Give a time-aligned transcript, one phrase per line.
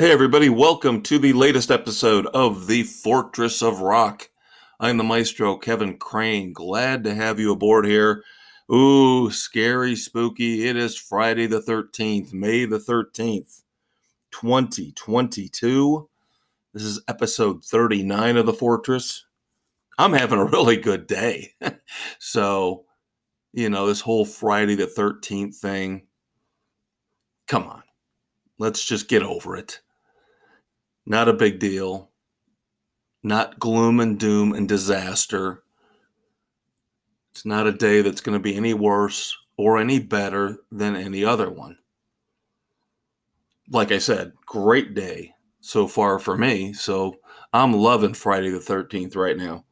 [0.00, 4.30] Hey, everybody, welcome to the latest episode of The Fortress of Rock.
[4.78, 6.52] I'm the maestro, Kevin Crane.
[6.52, 8.22] Glad to have you aboard here.
[8.72, 10.68] Ooh, scary, spooky.
[10.68, 13.64] It is Friday the 13th, May the 13th,
[14.30, 16.08] 2022.
[16.72, 19.26] This is episode 39 of The Fortress.
[19.98, 21.54] I'm having a really good day.
[22.20, 22.84] so,
[23.52, 26.06] you know, this whole Friday the 13th thing,
[27.48, 27.82] come on,
[28.60, 29.80] let's just get over it
[31.08, 32.10] not a big deal.
[33.22, 35.62] Not gloom and doom and disaster.
[37.32, 41.24] It's not a day that's going to be any worse or any better than any
[41.24, 41.78] other one.
[43.70, 46.74] Like I said, great day so far for me.
[46.74, 47.16] So
[47.54, 49.64] I'm loving Friday the 13th right now.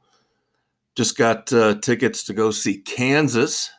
[0.94, 3.70] Just got uh, tickets to go see Kansas.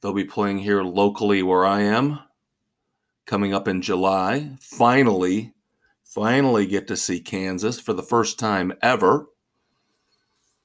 [0.00, 2.20] They'll be playing here locally where I am
[3.26, 4.56] coming up in July.
[4.60, 5.52] Finally,
[6.16, 9.26] finally get to see Kansas for the first time ever.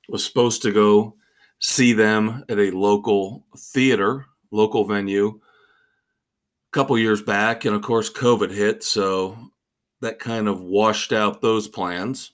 [0.07, 1.15] Was supposed to go
[1.59, 8.09] see them at a local theater, local venue, a couple years back, and of course,
[8.09, 9.51] COVID hit, so
[9.99, 12.31] that kind of washed out those plans.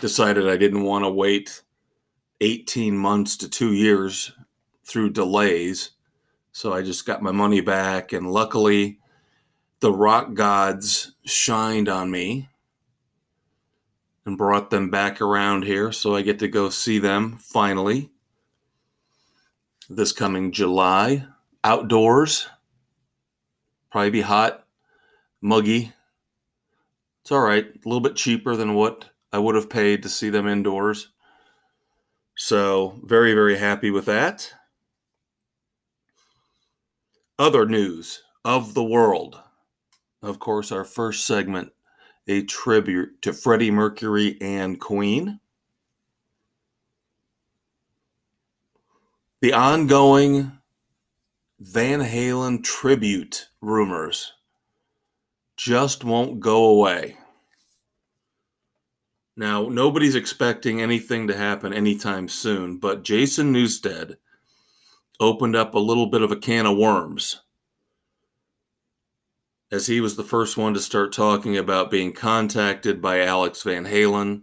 [0.00, 1.60] Decided I didn't want to wait
[2.40, 4.32] 18 months to two years
[4.86, 5.90] through delays.
[6.52, 9.00] So I just got my money back, and luckily,
[9.82, 12.48] the rock gods shined on me
[14.24, 15.90] and brought them back around here.
[15.90, 18.10] So I get to go see them finally
[19.90, 21.26] this coming July
[21.64, 22.46] outdoors.
[23.90, 24.64] Probably be hot,
[25.40, 25.92] muggy.
[27.22, 27.66] It's all right.
[27.66, 31.08] A little bit cheaper than what I would have paid to see them indoors.
[32.36, 34.52] So, very, very happy with that.
[37.36, 39.40] Other news of the world
[40.22, 41.72] of course, our first segment,
[42.28, 45.40] a tribute to Freddie Mercury and Queen.
[49.40, 50.52] The ongoing
[51.58, 54.32] Van Halen tribute rumors
[55.56, 57.16] just won't go away.
[59.36, 64.16] Now, nobody's expecting anything to happen anytime soon, but Jason Newsted
[65.18, 67.40] opened up a little bit of a can of worms
[69.72, 73.86] as he was the first one to start talking about being contacted by Alex Van
[73.86, 74.42] Halen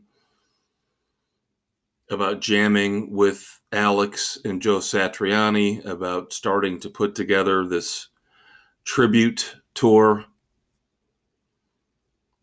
[2.10, 8.08] about jamming with Alex and Joe Satriani about starting to put together this
[8.84, 10.26] tribute tour.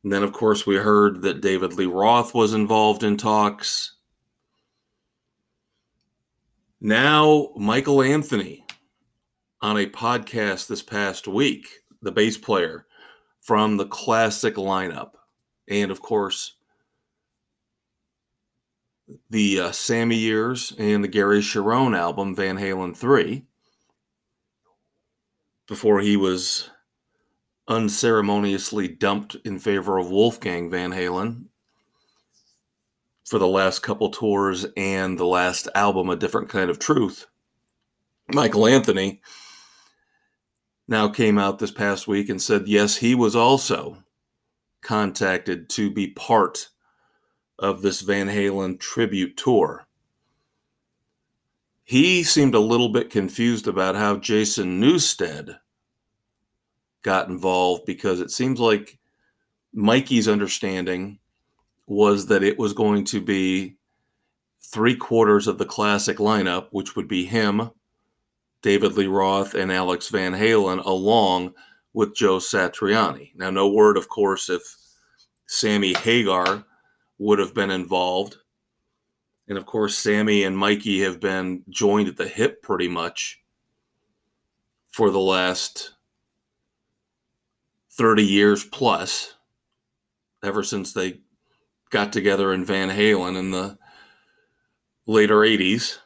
[0.04, 3.96] And then, of course, we heard that David Lee Roth was involved in talks.
[6.80, 8.64] Now, Michael Anthony
[9.60, 11.66] on a podcast this past week
[12.02, 12.86] the bass player
[13.40, 15.12] from the classic lineup.
[15.68, 16.54] And of course,
[19.30, 23.44] the uh, Sammy years and the Gary Cherone album, Van Halen 3,
[25.68, 26.70] before he was
[27.68, 31.46] unceremoniously dumped in favor of Wolfgang Van Halen
[33.24, 37.26] for the last couple tours and the last album, A Different Kind of Truth.
[38.28, 39.20] Michael Anthony
[40.88, 44.04] now came out this past week and said, yes, he was also
[44.82, 46.68] contacted to be part
[47.58, 49.86] of this Van Halen tribute tour.
[51.82, 55.58] He seemed a little bit confused about how Jason Newsted
[57.02, 58.98] got involved because it seems like
[59.72, 61.18] Mikey's understanding
[61.86, 63.76] was that it was going to be
[64.60, 67.70] three quarters of the classic lineup, which would be him,
[68.66, 71.54] David Lee Roth and Alex Van Halen along
[71.92, 73.30] with Joe Satriani.
[73.36, 74.60] Now, no word, of course, if
[75.46, 76.64] Sammy Hagar
[77.18, 78.38] would have been involved.
[79.46, 83.40] And of course, Sammy and Mikey have been joined at the hip pretty much
[84.90, 85.92] for the last
[87.92, 89.34] 30 years plus,
[90.42, 91.20] ever since they
[91.90, 93.78] got together in Van Halen in the
[95.06, 95.98] later 80s.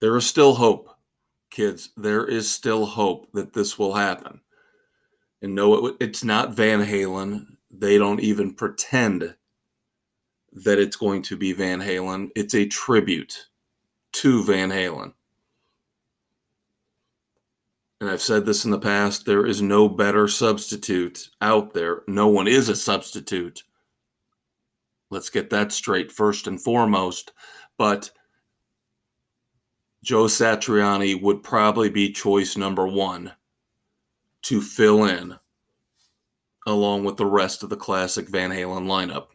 [0.00, 0.88] There is still hope,
[1.50, 1.90] kids.
[1.96, 4.40] There is still hope that this will happen.
[5.42, 7.46] And no, it, it's not Van Halen.
[7.70, 9.36] They don't even pretend
[10.52, 12.30] that it's going to be Van Halen.
[12.34, 13.46] It's a tribute
[14.12, 15.12] to Van Halen.
[18.00, 22.02] And I've said this in the past there is no better substitute out there.
[22.06, 23.62] No one is a substitute.
[25.10, 27.32] Let's get that straight first and foremost.
[27.78, 28.10] But
[30.06, 33.32] Joe Satriani would probably be choice number one
[34.42, 35.36] to fill in
[36.64, 39.26] along with the rest of the classic Van Halen lineup.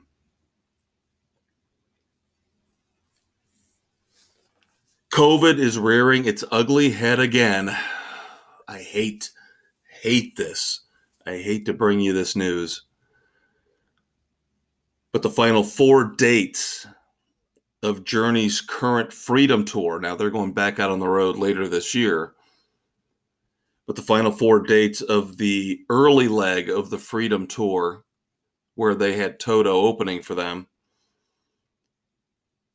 [5.11, 7.75] COVID is rearing its ugly head again.
[8.65, 9.29] I hate,
[10.01, 10.85] hate this.
[11.25, 12.83] I hate to bring you this news.
[15.11, 16.87] But the final four dates
[17.83, 21.95] of Journey's current Freedom Tour, now they're going back out on the road later this
[21.95, 22.33] year,
[23.87, 28.03] but the final four dates of the early leg of the Freedom Tour,
[28.75, 30.67] where they had Toto opening for them,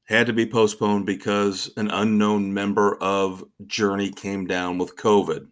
[0.09, 5.49] had to be postponed because an unknown member of Journey came down with COVID.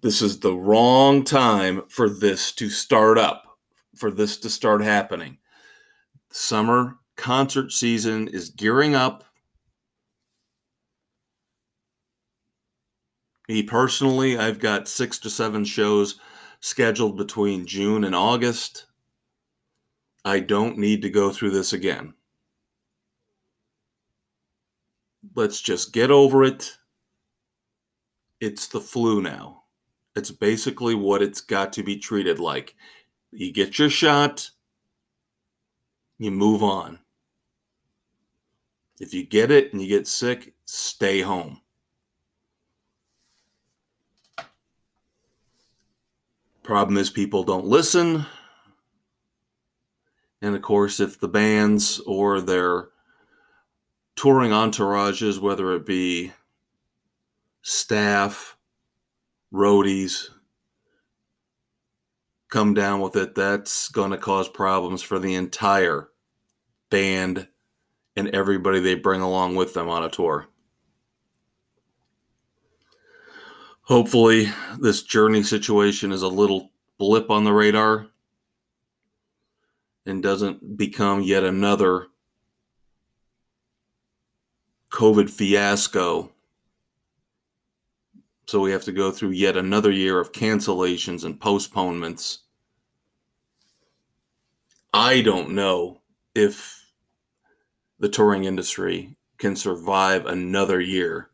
[0.00, 3.58] This is the wrong time for this to start up,
[3.96, 5.37] for this to start happening.
[6.30, 9.24] Summer concert season is gearing up.
[13.48, 16.20] Me personally, I've got six to seven shows
[16.60, 18.86] scheduled between June and August.
[20.24, 22.12] I don't need to go through this again.
[25.34, 26.76] Let's just get over it.
[28.40, 29.62] It's the flu now.
[30.14, 32.74] It's basically what it's got to be treated like.
[33.30, 34.50] You get your shot,
[36.18, 36.98] you move on.
[39.00, 41.60] If you get it and you get sick, stay home.
[46.62, 48.26] Problem is, people don't listen.
[50.42, 52.88] And of course, if the bands or their
[54.16, 56.32] touring entourages, whether it be
[57.62, 58.56] staff,
[59.52, 60.28] roadies
[62.48, 66.08] come down with it, that's going to cause problems for the entire
[66.90, 67.48] band
[68.16, 70.46] and everybody they bring along with them on a tour.
[73.82, 78.08] Hopefully, this journey situation is a little blip on the radar
[80.04, 82.08] and doesn't become yet another
[84.90, 86.32] COVID fiasco
[88.48, 92.44] so we have to go through yet another year of cancellations and postponements.
[94.94, 96.00] I don't know
[96.34, 96.82] if
[97.98, 101.28] the touring industry can survive another year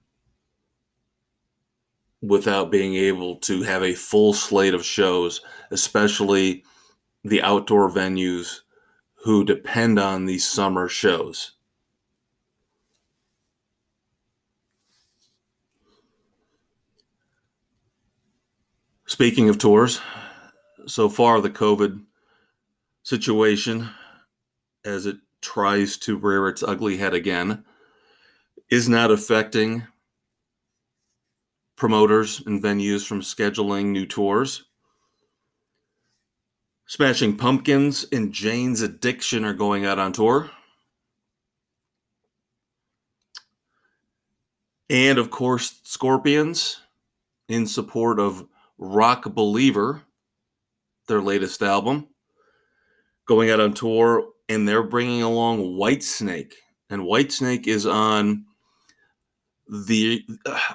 [2.20, 5.40] without being able to have a full slate of shows,
[5.70, 6.64] especially
[7.22, 8.62] the outdoor venues
[9.22, 11.52] who depend on these summer shows.
[19.14, 20.00] Speaking of tours,
[20.86, 22.02] so far the COVID
[23.04, 23.90] situation,
[24.84, 27.64] as it tries to rear its ugly head again,
[28.70, 29.86] is not affecting
[31.76, 34.64] promoters and venues from scheduling new tours.
[36.86, 40.50] Smashing Pumpkins and Jane's Addiction are going out on tour.
[44.90, 46.80] And of course, Scorpions,
[47.48, 48.48] in support of
[48.78, 50.02] Rock Believer,
[51.08, 52.08] their latest album,
[53.26, 56.52] going out on tour, and they're bringing along Whitesnake.
[56.90, 58.44] And Whitesnake is on
[59.68, 60.24] the,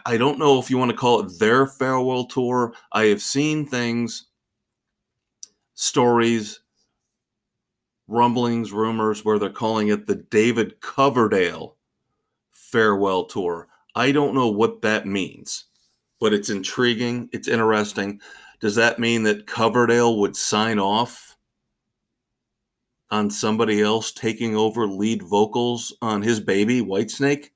[0.06, 2.74] I don't know if you want to call it their farewell tour.
[2.92, 4.26] I have seen things,
[5.76, 6.62] stories,
[8.08, 11.76] rumblings, rumors where they're calling it the David Coverdale
[12.52, 13.68] farewell tour.
[13.96, 15.66] I don't know what that means
[16.20, 17.30] but it's intriguing.
[17.32, 18.22] It's interesting.
[18.60, 21.38] Does that mean that Coverdale would sign off
[23.10, 27.50] on somebody else taking over lead vocals on his baby, Whitesnake?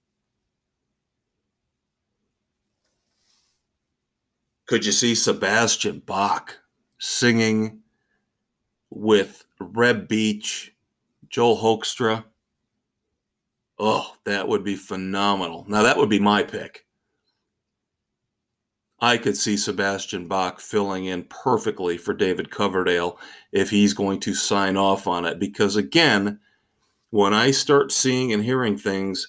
[4.65, 6.57] Could you see Sebastian Bach
[6.97, 7.81] singing
[8.89, 10.73] with Reb Beach,
[11.29, 12.23] Joel Hoekstra?
[13.77, 15.65] Oh, that would be phenomenal.
[15.67, 16.85] Now, that would be my pick.
[19.03, 23.19] I could see Sebastian Bach filling in perfectly for David Coverdale
[23.51, 25.39] if he's going to sign off on it.
[25.39, 26.39] Because again,
[27.09, 29.27] when I start seeing and hearing things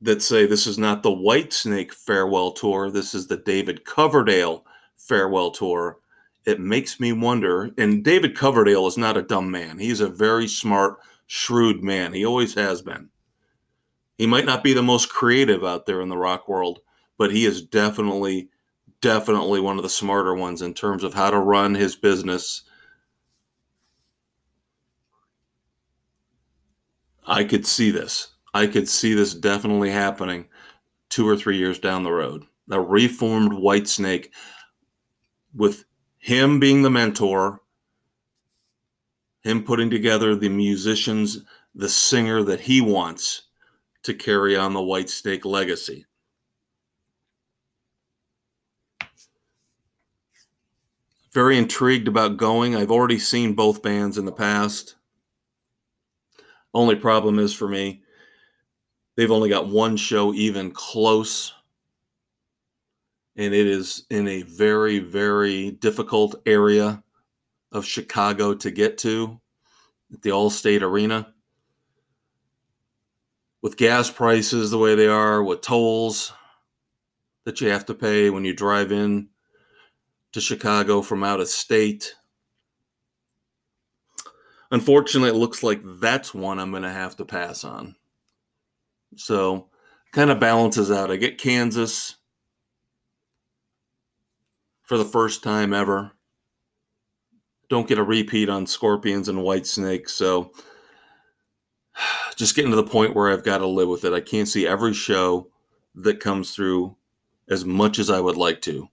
[0.00, 4.64] that say this is not the Whitesnake farewell tour, this is the David Coverdale
[4.96, 5.98] farewell tour,
[6.46, 7.70] it makes me wonder.
[7.78, 12.12] And David Coverdale is not a dumb man, he's a very smart, shrewd man.
[12.12, 13.10] He always has been.
[14.16, 16.80] He might not be the most creative out there in the rock world
[17.18, 18.48] but he is definitely,
[19.00, 22.62] definitely one of the smarter ones in terms of how to run his business.
[27.26, 28.28] I could see this.
[28.54, 30.48] I could see this definitely happening
[31.10, 32.44] two or three years down the road.
[32.70, 34.30] a reformed Whitesnake
[35.54, 35.84] with
[36.18, 37.62] him being the mentor,
[39.40, 41.38] him putting together the musicians,
[41.74, 43.42] the singer that he wants
[44.02, 46.04] to carry on the Whitesnake legacy.
[51.38, 52.74] Very intrigued about going.
[52.74, 54.96] I've already seen both bands in the past.
[56.74, 58.02] Only problem is for me,
[59.16, 61.52] they've only got one show even close.
[63.36, 67.04] And it is in a very, very difficult area
[67.70, 69.40] of Chicago to get to
[70.12, 71.32] at the Allstate Arena.
[73.62, 76.32] With gas prices the way they are, with tolls
[77.44, 79.28] that you have to pay when you drive in
[80.38, 82.14] to Chicago from out of state.
[84.70, 87.96] Unfortunately, it looks like that's one I'm going to have to pass on.
[89.16, 89.68] So,
[90.12, 91.10] kind of balances out.
[91.10, 92.16] I get Kansas
[94.84, 96.12] for the first time ever.
[97.68, 100.08] Don't get a repeat on Scorpions and Whitesnake.
[100.08, 100.52] So,
[102.36, 104.12] just getting to the point where I've got to live with it.
[104.12, 105.48] I can't see every show
[105.96, 106.96] that comes through
[107.48, 108.88] as much as I would like to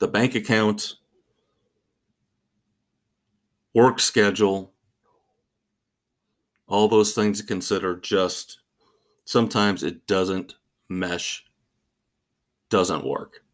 [0.00, 0.96] the bank account,
[3.72, 4.72] work schedule,
[6.66, 8.60] all those things to consider just
[9.24, 10.54] sometimes it doesn't
[10.88, 11.44] mesh,
[12.70, 13.44] doesn't work.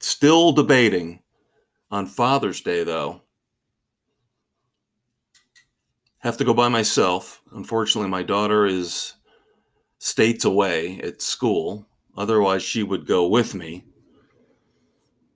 [0.00, 1.20] Still debating
[1.90, 3.20] on Father's Day, though.
[6.20, 7.42] Have to go by myself.
[7.52, 9.14] Unfortunately, my daughter is
[9.98, 11.86] states away at school.
[12.16, 13.84] Otherwise, she would go with me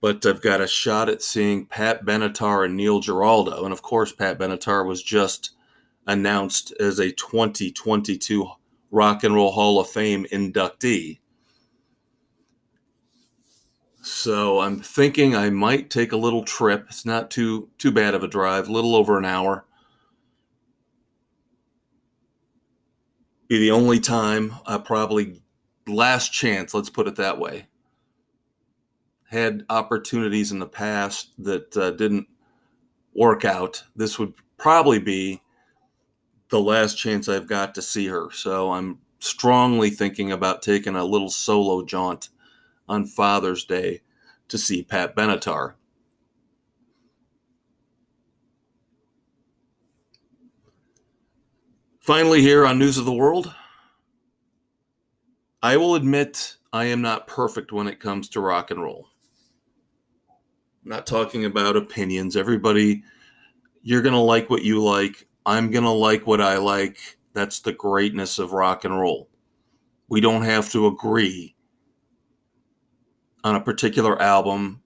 [0.05, 3.63] but I've got a shot at seeing Pat Benatar and Neil Giraldo.
[3.63, 5.55] And of course, Pat Benatar was just
[6.05, 8.47] announced as a 2022
[8.91, 11.21] Rock and Roll Hall of Fame inductee.
[14.03, 16.85] So I'm thinking I might take a little trip.
[16.87, 19.65] It's not too too bad of a drive, a little over an hour.
[23.47, 25.41] Be the only time I probably
[25.87, 27.65] last chance, let's put it that way
[29.35, 32.27] had opportunities in the past that uh, didn't
[33.13, 33.83] work out.
[33.95, 35.41] This would probably be
[36.49, 38.29] the last chance I've got to see her.
[38.31, 42.29] So I'm strongly thinking about taking a little solo jaunt
[42.87, 44.01] on Father's Day
[44.47, 45.73] to see Pat Benatar.
[51.99, 53.53] Finally, here on News of the World,
[55.63, 59.09] I will admit I am not perfect when it comes to rock and roll.
[60.85, 62.37] I'm not talking about opinions.
[62.37, 63.03] Everybody,
[63.81, 65.27] you're going to like what you like.
[65.43, 66.99] I'm going to like what I like.
[67.33, 69.27] That's the greatness of rock and roll.
[70.09, 71.55] We don't have to agree
[73.43, 74.83] on a particular album.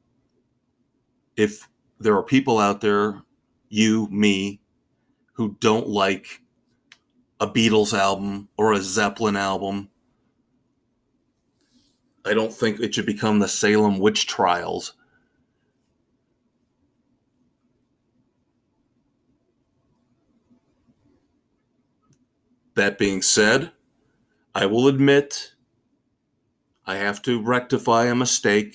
[1.35, 1.67] If
[1.99, 3.21] there are people out there,
[3.67, 4.61] you, me,
[5.33, 6.41] who don't like
[7.41, 9.89] a Beatles album or a Zeppelin album,
[12.23, 14.93] I don't think it should become the Salem witch trials
[22.79, 23.71] That being said,
[24.55, 25.51] I will admit
[26.85, 28.73] I have to rectify a mistake.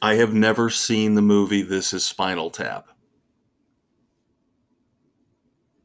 [0.00, 2.90] I have never seen the movie This is Spinal Tap.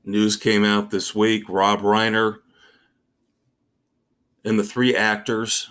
[0.06, 2.36] News came out this week Rob Reiner
[4.46, 5.68] and the three actors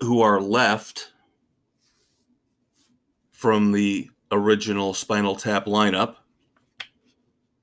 [0.00, 1.12] who are left
[3.30, 6.16] from the original Spinal Tap lineup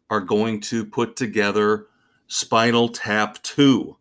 [0.10, 1.88] are going to put together
[2.28, 3.98] Spinal Tap 2.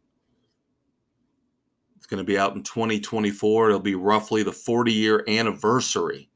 [1.97, 3.69] It's going to be out in 2024.
[3.69, 6.29] It'll be roughly the 40 year anniversary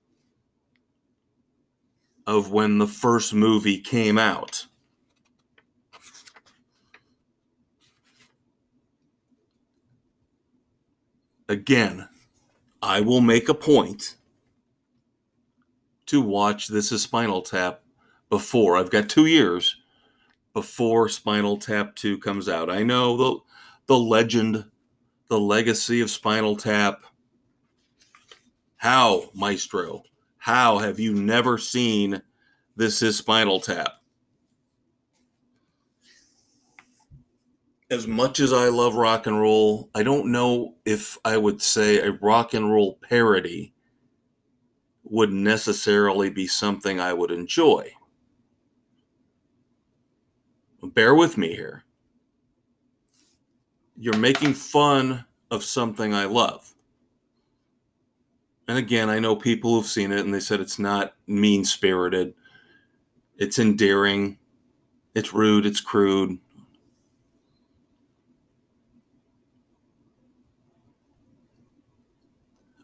[2.27, 4.67] of when the first movie came out.
[11.49, 12.09] Again,
[12.83, 14.17] I will make a point
[16.07, 17.83] to watch This is Spinal Tap
[18.31, 18.77] before.
[18.77, 19.77] I've got two years
[20.53, 22.71] before Spinal Tap 2 comes out.
[22.71, 23.39] I know the
[23.87, 24.65] the legend,
[25.29, 27.03] the legacy of Spinal Tap.
[28.77, 30.03] How, Maestro?
[30.37, 32.23] How have you never seen
[32.77, 33.93] This is Spinal Tap?
[37.91, 41.99] As much as I love rock and roll, I don't know if I would say
[41.99, 43.73] a rock and roll parody
[45.05, 47.91] would necessarily be something I would enjoy
[50.83, 51.85] bear with me here.
[53.97, 56.73] You're making fun of something I love.
[58.69, 62.35] And again, I know people who've seen it and they said it's not mean spirited,
[63.39, 64.39] it's endearing,
[65.15, 66.39] it's rude, it's crude.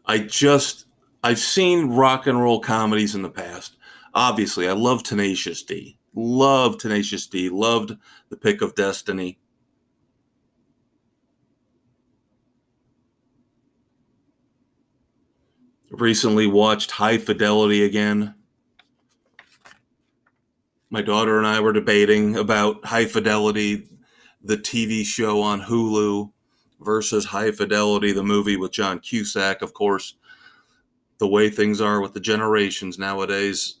[0.07, 0.85] I just,
[1.23, 3.77] I've seen rock and roll comedies in the past.
[4.13, 5.97] Obviously, I love Tenacious D.
[6.15, 7.49] Love Tenacious D.
[7.49, 7.97] Loved
[8.29, 9.37] The Pick of Destiny.
[15.91, 18.33] Recently watched High Fidelity again.
[20.89, 23.87] My daughter and I were debating about High Fidelity,
[24.41, 26.31] the TV show on Hulu,
[26.79, 29.61] versus High Fidelity, the movie with John Cusack.
[29.61, 30.15] Of course,
[31.17, 33.75] the way things are with the generations nowadays,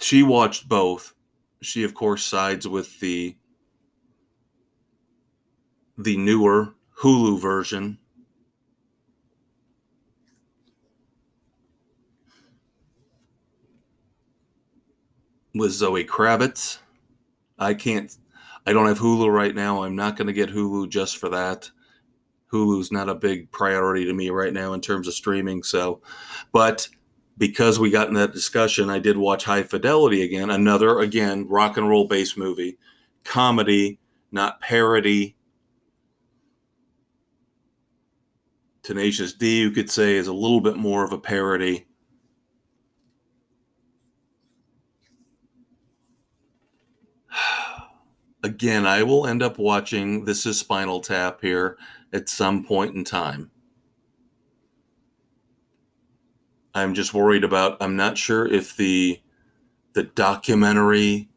[0.00, 1.14] she watched both.
[1.62, 3.36] She, of course, sides with the
[5.96, 7.98] the newer Hulu version.
[15.54, 16.78] With Zoe Kravitz.
[17.58, 18.16] I can't,
[18.66, 19.82] I don't have Hulu right now.
[19.82, 21.70] I'm not going to get Hulu just for that.
[22.50, 25.62] Hulu's not a big priority to me right now in terms of streaming.
[25.62, 26.00] So,
[26.52, 26.88] but
[27.40, 31.78] because we got in that discussion, I did watch High Fidelity again, another, again, rock
[31.78, 32.76] and roll based movie,
[33.24, 33.98] comedy,
[34.30, 35.34] not parody.
[38.82, 41.86] Tenacious D, you could say, is a little bit more of a parody.
[48.42, 51.78] Again, I will end up watching This is Spinal Tap here
[52.12, 53.50] at some point in time.
[56.74, 57.76] I'm just worried about.
[57.80, 59.20] I'm not sure if the
[59.92, 61.28] the documentary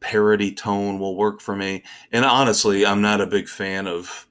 [0.00, 1.82] parody tone will work for me.
[2.12, 4.26] And honestly, I'm not a big fan of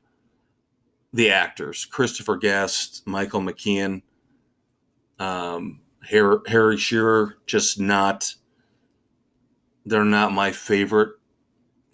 [1.13, 4.01] the actors: Christopher Guest, Michael McKean,
[5.19, 7.37] um, Harry, Harry Shearer.
[7.45, 8.35] Just not.
[9.85, 11.13] They're not my favorite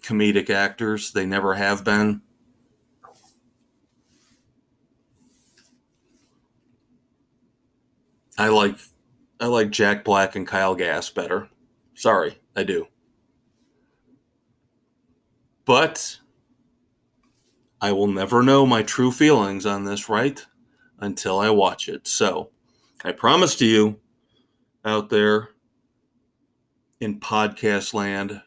[0.02, 1.12] comedic actors.
[1.12, 2.22] They never have been.
[8.38, 8.76] I like
[9.40, 11.48] I like Jack Black and Kyle Gass better.
[11.94, 12.86] Sorry, I do.
[15.64, 16.18] But
[17.80, 20.44] I will never know my true feelings on this, right?
[21.00, 22.06] Until I watch it.
[22.06, 22.50] So
[23.04, 24.00] I promise to you
[24.84, 25.48] out there
[27.00, 28.40] in podcast land,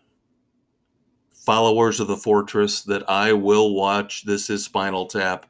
[1.32, 5.45] followers of the fortress, that I will watch This Is Spinal Tap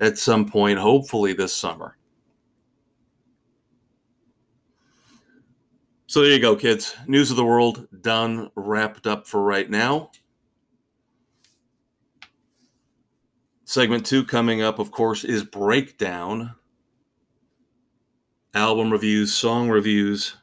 [0.00, 1.98] at some point, hopefully this summer.
[6.08, 6.96] So there you go, kids.
[7.06, 10.10] News of the world done, wrapped up for right now.
[13.66, 16.54] Segment two coming up, of course, is breakdown.
[18.54, 20.38] Album reviews, song reviews.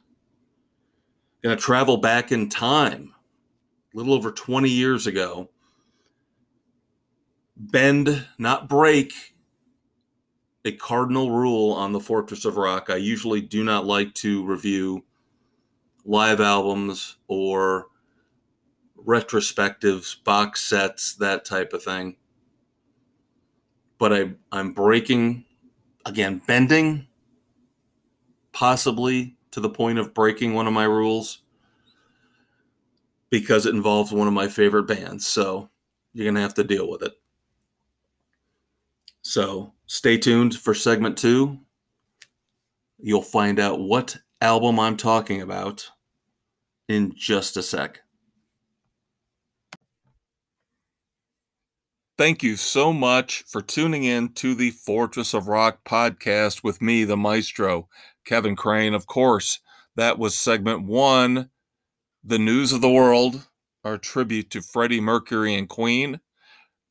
[1.42, 3.12] Going to travel back in time,
[3.92, 5.50] a little over 20 years ago.
[7.56, 9.12] Bend, not break,
[10.64, 12.88] a cardinal rule on the Fortress of Rock.
[12.88, 15.02] I usually do not like to review
[16.06, 17.88] live albums or
[18.96, 22.16] retrospectives, box sets, that type of thing.
[23.98, 25.44] But I, I'm breaking,
[26.04, 27.08] again, bending,
[28.52, 31.42] possibly to the point of breaking one of my rules
[33.30, 35.26] because it involves one of my favorite bands.
[35.26, 35.70] So
[36.12, 37.12] you're going to have to deal with it.
[39.22, 41.60] So stay tuned for segment two.
[42.98, 45.90] You'll find out what album I'm talking about
[46.88, 48.00] in just a sec.
[52.18, 57.04] Thank you so much for tuning in to the Fortress of Rock podcast with me,
[57.04, 57.88] the maestro,
[58.24, 58.94] Kevin Crane.
[58.94, 59.60] Of course,
[59.96, 61.50] that was segment one,
[62.24, 63.46] The News of the World,
[63.84, 66.20] our tribute to Freddie Mercury and Queen,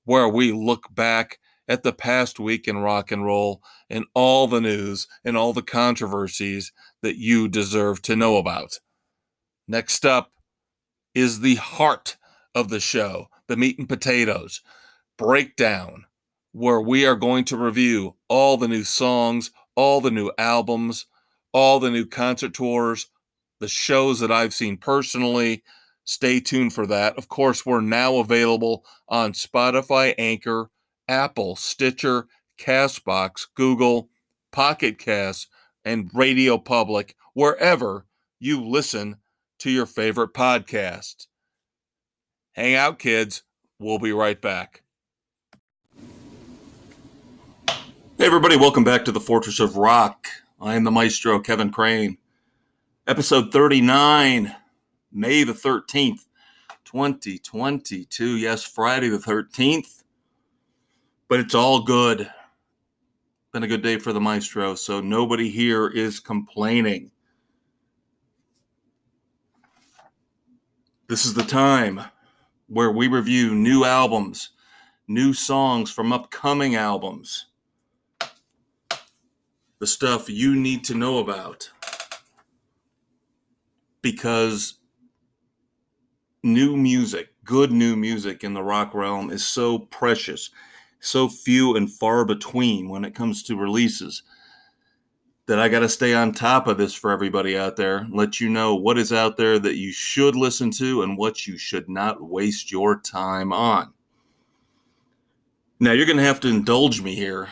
[0.03, 4.61] where we look back at the past week in rock and roll and all the
[4.61, 8.79] news and all the controversies that you deserve to know about.
[9.67, 10.31] Next up
[11.13, 12.17] is the heart
[12.53, 14.61] of the show, the meat and potatoes
[15.17, 16.05] breakdown,
[16.51, 21.05] where we are going to review all the new songs, all the new albums,
[21.53, 23.07] all the new concert tours,
[23.59, 25.63] the shows that I've seen personally.
[26.03, 27.17] Stay tuned for that.
[27.17, 30.69] Of course, we're now available on Spotify, Anchor,
[31.07, 32.27] Apple, Stitcher,
[32.59, 34.09] Castbox, Google,
[34.51, 35.47] Pocket Cast,
[35.83, 38.05] and Radio Public, wherever
[38.39, 39.17] you listen
[39.59, 41.27] to your favorite podcast.
[42.53, 43.43] Hang out, kids.
[43.79, 44.83] We'll be right back.
[48.17, 50.27] Hey, everybody, welcome back to the Fortress of Rock.
[50.61, 52.17] I am the maestro, Kevin Crane.
[53.07, 54.55] Episode 39,
[55.11, 56.25] May the 13th,
[56.85, 58.37] 2022.
[58.37, 60.03] Yes, Friday the 13th.
[61.27, 62.31] But it's all good.
[63.51, 67.11] Been a good day for the maestro, so nobody here is complaining.
[71.07, 72.01] This is the time
[72.67, 74.49] where we review new albums,
[75.07, 77.45] new songs from upcoming albums
[79.79, 81.69] the stuff you need to know about.
[84.01, 84.79] Because
[86.41, 90.49] new music, good new music in the rock realm is so precious,
[90.99, 94.23] so few and far between when it comes to releases
[95.47, 98.49] that I got to stay on top of this for everybody out there, let you
[98.49, 102.21] know what is out there that you should listen to and what you should not
[102.21, 103.93] waste your time on.
[105.79, 107.49] Now, you're going to have to indulge me here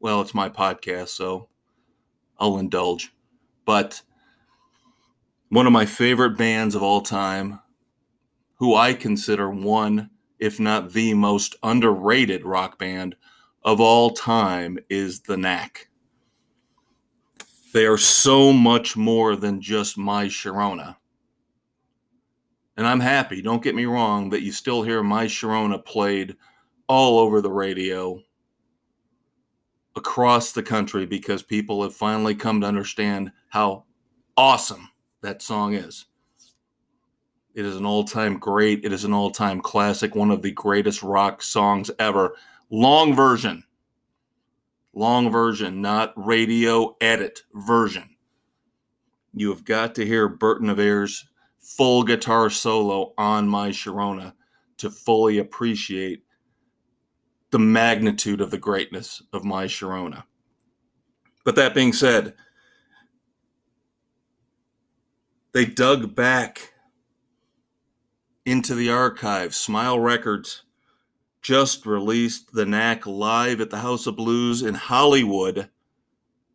[0.00, 1.48] well, it's my podcast, so
[2.38, 3.12] I'll indulge.
[3.64, 4.00] But
[5.48, 7.60] one of my favorite bands of all time,
[8.56, 13.16] who I consider one, if not the most underrated rock band
[13.64, 15.88] of all time, is The Knack.
[17.72, 20.96] They are so much more than just My Sharona.
[22.76, 26.36] And I'm happy, don't get me wrong, that you still hear My Sharona played
[26.86, 28.22] all over the radio
[29.96, 33.84] across the country because people have finally come to understand how
[34.36, 34.88] awesome
[35.20, 36.06] that song is.
[37.54, 38.84] It is an all time great.
[38.84, 42.36] It is an all time classic, one of the greatest rock songs ever.
[42.70, 43.64] Long version.
[44.94, 48.16] Long version, not radio edit version.
[49.32, 51.26] You have got to hear Berton Averre's
[51.58, 54.32] full guitar solo on My Sharona
[54.78, 56.24] to fully appreciate
[57.50, 60.24] the magnitude of the greatness of my Sharona.
[61.44, 62.34] But that being said,
[65.52, 66.74] they dug back
[68.44, 69.56] into the archives.
[69.56, 70.62] Smile Records
[71.42, 75.68] just released The Knack live at the House of Blues in Hollywood,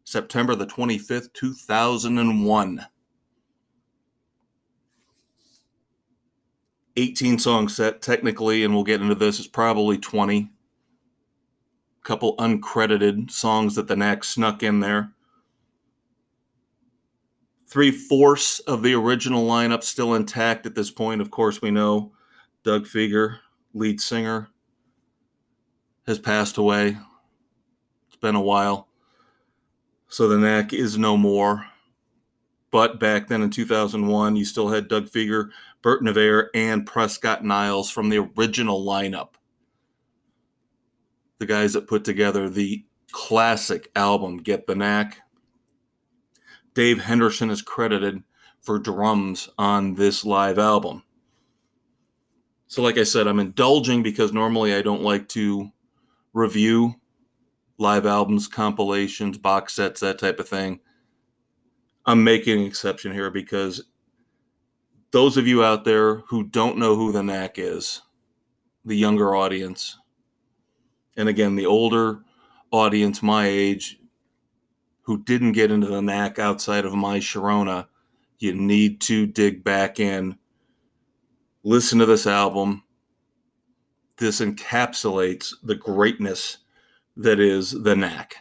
[0.03, 2.85] September the 25th, 2001.
[6.95, 10.49] 18 song set, technically, and we'll get into this, it's probably 20
[12.03, 15.11] a couple uncredited songs that the Knack snuck in there.
[17.65, 21.21] Three fourths of the original lineup still intact at this point.
[21.21, 22.11] Of course, we know
[22.63, 23.39] Doug Fieger,
[23.73, 24.49] lead singer,
[26.05, 26.97] has passed away.
[28.07, 28.87] It's been a while.
[30.07, 31.67] So the Knack is no more.
[32.71, 35.49] But back then in 2001, you still had Doug Fieger,
[35.81, 39.35] Berton Averre, and Prescott Niles from the original lineup
[41.43, 45.17] the guys that put together the classic album Get the Knack.
[46.73, 48.23] Dave Henderson is credited
[48.61, 51.03] for drums on this live album.
[52.67, 55.69] So, like I said, I'm indulging because normally I don't like to
[56.33, 56.95] review
[57.77, 60.79] live albums, compilations, box sets, that type of thing.
[62.05, 63.83] I'm making an exception here because
[65.11, 68.01] those of you out there who don't know who the Knack is,
[68.85, 69.97] the younger audience,
[71.15, 72.23] and again, the older
[72.71, 73.99] audience my age
[75.03, 77.87] who didn't get into the knack outside of my Sharona,
[78.39, 80.37] you need to dig back in.
[81.63, 82.82] Listen to this album.
[84.23, 86.59] This encapsulates the greatness
[87.17, 88.37] that is the knack.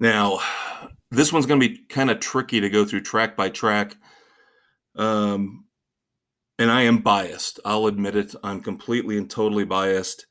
[0.00, 0.40] Now,
[1.12, 3.96] this one's going to be kind of tricky to go through track by track.
[4.96, 5.66] Um,
[6.58, 7.60] and I am biased.
[7.64, 8.34] I'll admit it.
[8.42, 10.26] I'm completely and totally biased.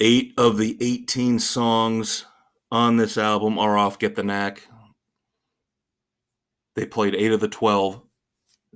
[0.00, 2.24] Eight of the 18 songs
[2.70, 4.66] on this album are off Get the Knack.
[6.74, 8.02] They played eight of the 12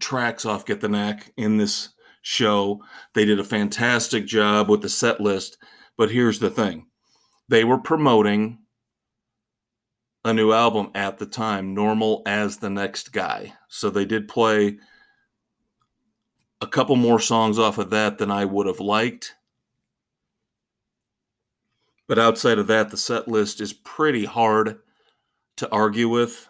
[0.00, 1.90] tracks off Get the Knack in this
[2.22, 2.82] show.
[3.14, 5.58] They did a fantastic job with the set list.
[5.96, 6.86] But here's the thing
[7.48, 8.58] they were promoting
[10.24, 13.54] a new album at the time, Normal as the Next Guy.
[13.68, 14.78] So they did play
[16.60, 19.36] a couple more songs off of that than I would have liked.
[22.08, 24.78] But outside of that, the set list is pretty hard
[25.56, 26.48] to argue with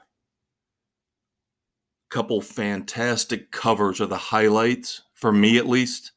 [2.16, 6.12] couple fantastic covers of the highlights, for me at least,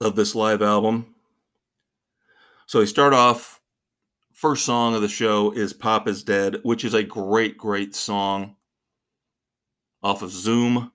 [0.00, 1.14] of this live album.
[2.66, 3.60] So we start off,
[4.32, 8.56] first song of the show is Pop is Dead, which is a great, great song
[10.02, 10.90] off of Zoom.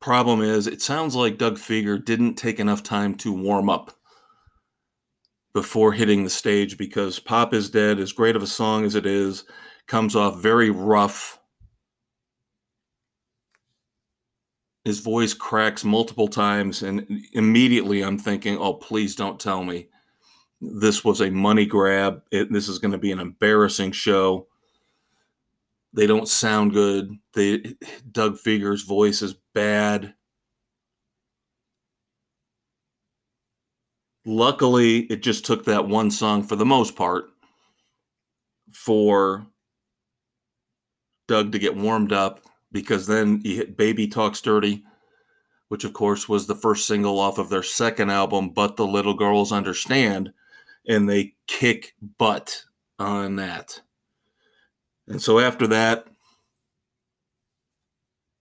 [0.00, 3.97] Problem is, it sounds like Doug Fieger didn't take enough time to warm up
[5.52, 9.06] before hitting the stage because Pop is Dead, as great of a song as it
[9.06, 9.44] is,
[9.86, 11.38] comes off very rough.
[14.84, 19.88] His voice cracks multiple times, and immediately I'm thinking, oh, please don't tell me
[20.60, 22.22] this was a money grab.
[22.30, 24.48] It, this is going to be an embarrassing show.
[25.92, 27.16] They don't sound good.
[27.34, 27.74] They,
[28.10, 30.14] Doug Fieger's voice is bad.
[34.30, 37.30] Luckily, it just took that one song for the most part
[38.70, 39.46] for
[41.26, 44.84] Doug to get warmed up because then he hit Baby Talks Dirty,
[45.68, 49.14] which of course was the first single off of their second album, But the Little
[49.14, 50.34] Girls Understand,
[50.86, 52.64] and they kick butt
[52.98, 53.80] on that.
[55.06, 56.06] And so after that,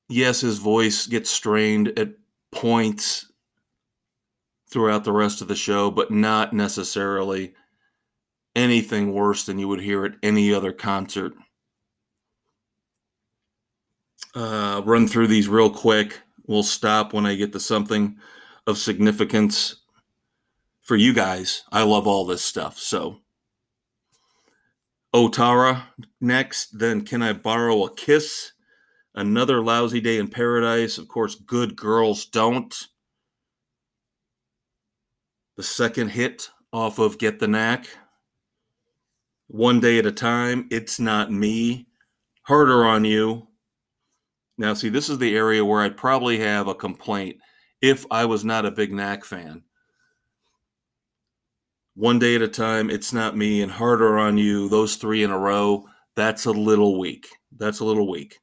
[0.09, 2.09] yes, his voice gets strained at
[2.51, 3.26] points
[4.69, 7.53] throughout the rest of the show, but not necessarily
[8.55, 11.33] anything worse than you would hear at any other concert.
[14.35, 16.19] Uh, run through these real quick.
[16.45, 18.17] We'll stop when I get to something
[18.65, 19.75] of significance
[20.81, 21.63] for you guys.
[21.71, 22.77] I love all this stuff.
[22.77, 23.21] So,
[25.13, 25.83] Otara
[26.21, 26.77] next.
[26.77, 28.51] Then, Can I Borrow a Kiss?
[29.15, 30.97] Another Lousy Day in Paradise.
[30.97, 32.87] Of course, Good Girls Don't
[35.57, 37.87] the second hit off of Get the Knack.
[39.47, 41.87] One Day at a Time, It's Not Me,
[42.43, 43.47] Harder on You.
[44.59, 47.37] Now, see, this is the area where I'd probably have a complaint
[47.81, 49.63] if I was not a big Knack fan.
[51.95, 55.31] One Day at a Time, It's Not Me, and Harder on You, those three in
[55.31, 57.27] a row, that's a little weak.
[57.57, 58.37] That's a little weak.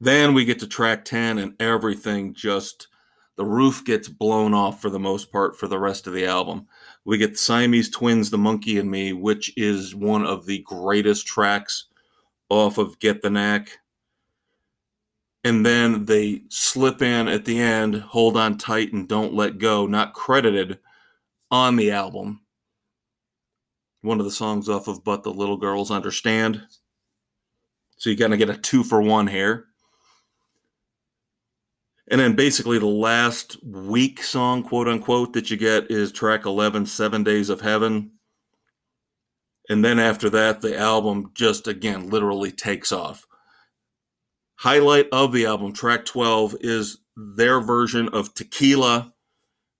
[0.00, 2.88] Then we get to track 10, and everything just
[3.36, 6.66] the roof gets blown off for the most part for the rest of the album.
[7.04, 11.84] We get Siamese Twins, The Monkey and Me, which is one of the greatest tracks
[12.48, 13.78] off of Get the Knack.
[15.44, 19.86] And then they slip in at the end, Hold On Tight and Don't Let Go,
[19.86, 20.78] not credited
[21.50, 22.40] on the album.
[24.00, 26.62] One of the songs off of But the Little Girls Understand.
[27.98, 29.66] So you kind of get a two for one here.
[32.08, 36.86] And then basically the last week song, quote unquote, that you get is track 11,
[36.86, 38.12] Seven Days of Heaven.
[39.68, 43.26] And then after that, the album just again literally takes off.
[44.54, 49.12] Highlight of the album, track 12, is their version of Tequila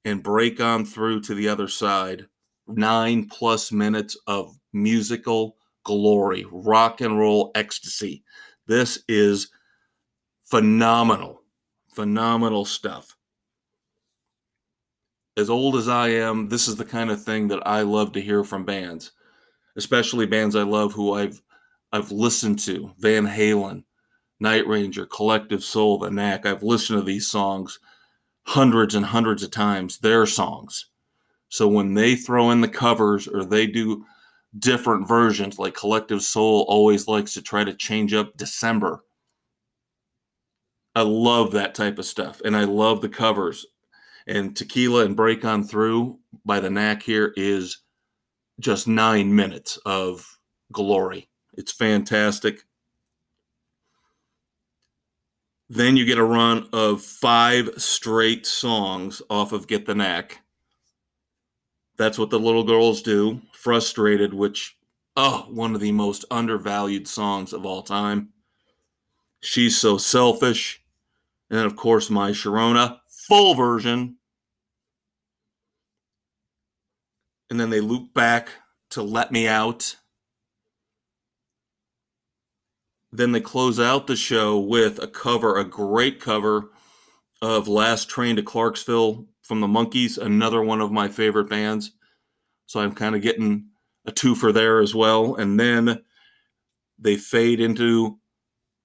[0.04, 2.26] and Break On Through to the Other Side.
[2.66, 8.24] Nine plus minutes of musical glory, rock and roll ecstasy.
[8.66, 9.48] This is
[10.44, 11.35] phenomenal
[11.96, 13.16] phenomenal stuff.
[15.36, 18.20] As old as I am, this is the kind of thing that I love to
[18.20, 19.12] hear from bands,
[19.76, 21.42] especially bands I love who I've
[21.92, 23.84] I've listened to, Van Halen,
[24.40, 26.44] Night Ranger, Collective Soul, The Knack.
[26.44, 27.78] I've listened to these songs
[28.42, 30.86] hundreds and hundreds of times, their songs.
[31.48, 34.04] So when they throw in the covers or they do
[34.58, 39.02] different versions, like Collective Soul always likes to try to change up December
[40.96, 42.40] I love that type of stuff.
[42.42, 43.66] And I love the covers.
[44.26, 47.82] And Tequila and Break On Through by the Knack here is
[48.58, 50.38] just nine minutes of
[50.72, 51.28] glory.
[51.52, 52.60] It's fantastic.
[55.68, 60.40] Then you get a run of five straight songs off of Get the Knack.
[61.98, 63.42] That's what the little girls do.
[63.52, 64.78] Frustrated, which,
[65.14, 68.30] oh, one of the most undervalued songs of all time.
[69.42, 70.82] She's so selfish.
[71.50, 74.16] And of course, my Sharona full version.
[77.50, 78.48] And then they loop back
[78.90, 79.96] to Let Me Out.
[83.12, 86.70] Then they close out the show with a cover, a great cover
[87.40, 91.92] of Last Train to Clarksville from the Monkees, another one of my favorite bands.
[92.66, 93.68] So I'm kind of getting
[94.04, 95.36] a two for there as well.
[95.36, 96.02] And then
[96.98, 98.18] they fade into,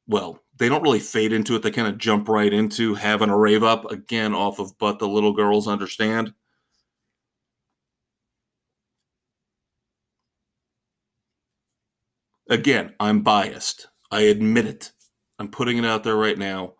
[0.07, 1.63] well, they don't really fade into it.
[1.63, 5.07] They kind of jump right into having a rave up again off of But the
[5.07, 6.35] Little Girls Understand.
[12.47, 13.87] Again, I'm biased.
[14.11, 14.91] I admit it.
[15.39, 16.75] I'm putting it out there right now.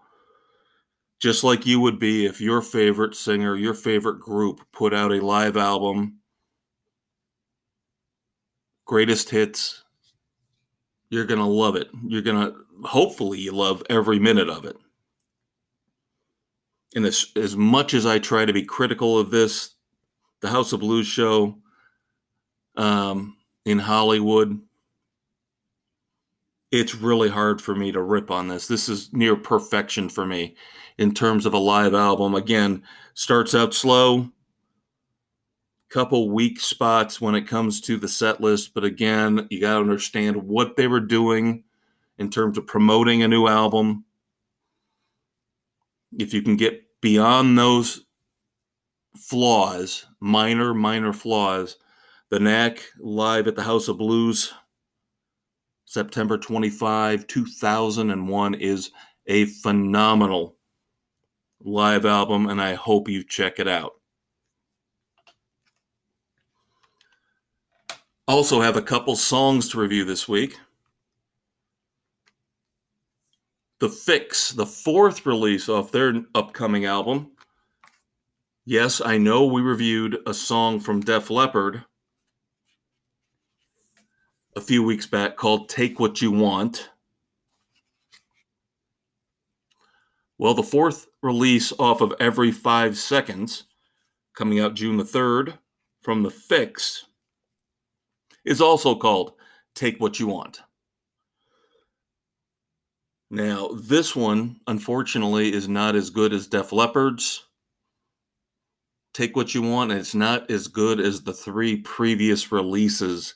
[1.19, 5.25] Just like you would be if your favorite singer, your favorite group put out a
[5.25, 6.19] live album,
[8.85, 9.83] greatest hits,
[11.11, 11.89] you're going to love it.
[12.07, 14.75] You're going to hopefully you love every minute of it.
[16.95, 19.71] and as, as much as I try to be critical of this,
[20.41, 21.57] the House of Blues show
[22.75, 24.59] um, in Hollywood,
[26.71, 28.67] it's really hard for me to rip on this.
[28.67, 30.55] This is near perfection for me
[30.97, 32.33] in terms of a live album.
[32.33, 34.29] Again, starts out slow,
[35.91, 39.81] couple weak spots when it comes to the set list, but again, you got to
[39.81, 41.63] understand what they were doing
[42.17, 44.05] in terms of promoting a new album.
[46.17, 48.05] If you can get beyond those
[49.17, 51.77] flaws, minor, minor flaws,
[52.29, 54.53] the Knack live at the House of Blues,
[55.83, 58.91] September 25, 2001, is
[59.27, 60.55] a phenomenal
[61.59, 64.00] live album, and I hope you check it out.
[68.31, 70.57] Also, have a couple songs to review this week.
[73.79, 77.31] The Fixx, the fourth release off their upcoming album.
[78.63, 81.83] Yes, I know we reviewed a song from Def Leppard
[84.55, 86.89] a few weeks back called Take What You Want.
[90.37, 93.65] Well, the fourth release off of Every Five Seconds,
[94.33, 95.57] coming out June the 3rd,
[95.99, 97.01] from The Fixx,
[98.45, 99.33] is also called
[99.75, 100.61] Take What You Want.
[103.29, 107.45] Now, this one, unfortunately, is not as good as Def Leppard's.
[109.13, 113.35] Take What You Want, it's not as good as the three previous releases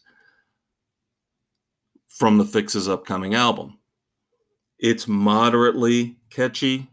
[2.07, 3.77] from the Fixx's upcoming album.
[4.79, 6.89] It's moderately catchy,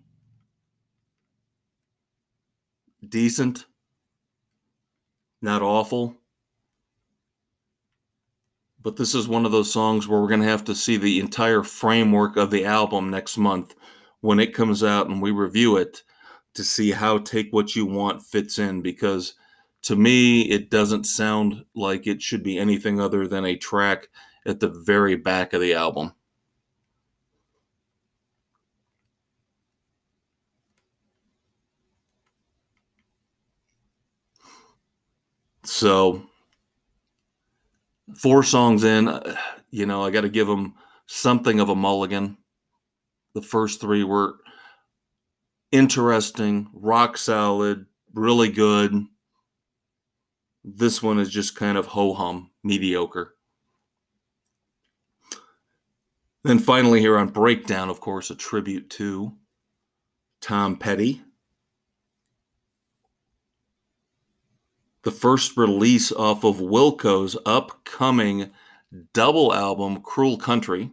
[3.09, 3.66] decent,
[5.40, 6.16] not awful.
[8.82, 11.20] But this is one of those songs where we're going to have to see the
[11.20, 13.74] entire framework of the album next month
[14.20, 16.02] when it comes out and we review it
[16.54, 19.34] to see how Take What You Want fits in because
[19.82, 24.08] to me, it doesn't sound like it should be anything other than a track
[24.46, 26.12] at the very back of the album.
[35.64, 36.22] So
[38.16, 39.37] four songs in, uh,
[39.70, 40.75] you know, I got to give them
[41.07, 42.37] something of a mulligan.
[43.35, 44.37] The first three were
[45.70, 49.07] interesting, rock solid, really good.
[50.64, 53.35] This one is just kind of ho hum, mediocre.
[56.44, 59.33] Then finally, here on Breakdown, of course, a tribute to
[60.40, 61.22] Tom Petty.
[65.02, 68.50] The first release off of Wilco's upcoming
[69.12, 70.90] double album, Cruel Country,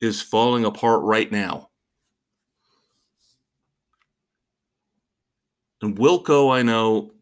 [0.00, 1.70] is falling apart right now.
[5.82, 7.12] And Wilco, I know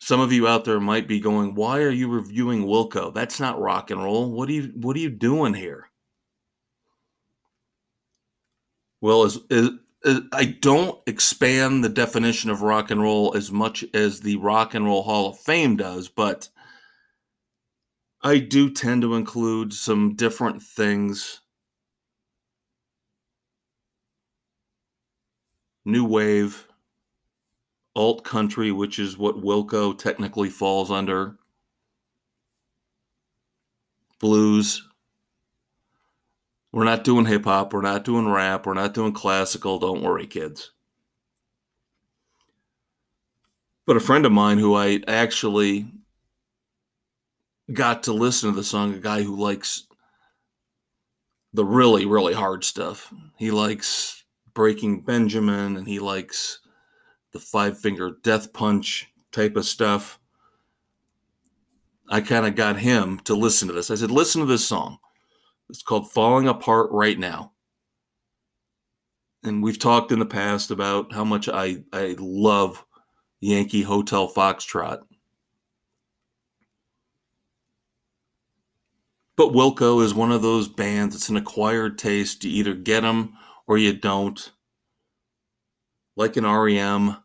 [0.00, 3.12] some of you out there might be going, "Why are you reviewing Wilco?
[3.12, 4.30] That's not rock and roll.
[4.30, 5.90] What are you what are you doing here?"
[9.00, 9.38] Well, as,
[10.04, 14.74] Uh, I don't expand the definition of rock and roll as much as the Rock
[14.74, 16.48] and Roll Hall of Fame does, but
[18.22, 21.40] I do tend to include some different things.
[25.86, 26.66] New wave,
[27.94, 31.36] alt country, which is what Wilco technically falls under,
[34.20, 34.86] blues,
[36.74, 37.72] we're not doing hip hop.
[37.72, 38.66] We're not doing rap.
[38.66, 39.78] We're not doing classical.
[39.78, 40.72] Don't worry, kids.
[43.86, 45.86] But a friend of mine who I actually
[47.72, 49.86] got to listen to the song, a guy who likes
[51.52, 53.14] the really, really hard stuff.
[53.36, 56.58] He likes Breaking Benjamin and he likes
[57.32, 60.18] the five finger death punch type of stuff.
[62.08, 63.92] I kind of got him to listen to this.
[63.92, 64.98] I said, listen to this song.
[65.68, 67.52] It's called Falling Apart Right Now.
[69.42, 72.84] And we've talked in the past about how much I, I love
[73.40, 75.00] Yankee Hotel Foxtrot.
[79.36, 82.44] But Wilco is one of those bands, it's an acquired taste.
[82.44, 83.34] You either get them
[83.66, 84.50] or you don't.
[86.16, 87.16] Like an REM,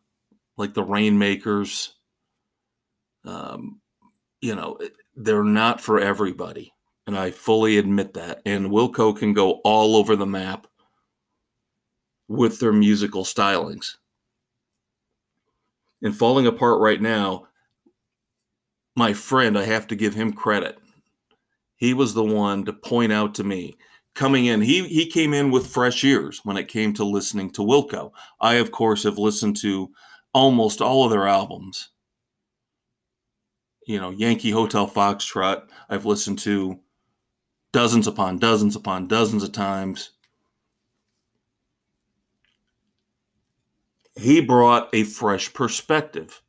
[0.57, 1.93] like the Rainmakers.
[3.23, 3.79] Um,
[4.41, 4.79] you know,
[5.15, 6.73] they're not for everybody
[7.09, 8.43] and I fully admit that.
[8.45, 10.67] And Wilco can go all over the map
[12.27, 13.95] with their musical stylings.
[16.03, 17.47] And falling apart right now,
[18.95, 20.77] my friend, I have to give him credit.
[21.77, 23.75] He was the one to point out to me
[24.13, 27.63] coming in, he he came in with fresh ears when it came to listening to
[27.63, 28.11] Wilco.
[28.39, 29.89] I, of course, have listened to
[30.31, 31.89] almost all of their albums.
[33.87, 36.79] You know, Yankee Hotel Foxtrot, I've listened to
[37.71, 40.11] dozens upon dozens upon dozens of times.
[44.15, 46.41] He brought a fresh perspective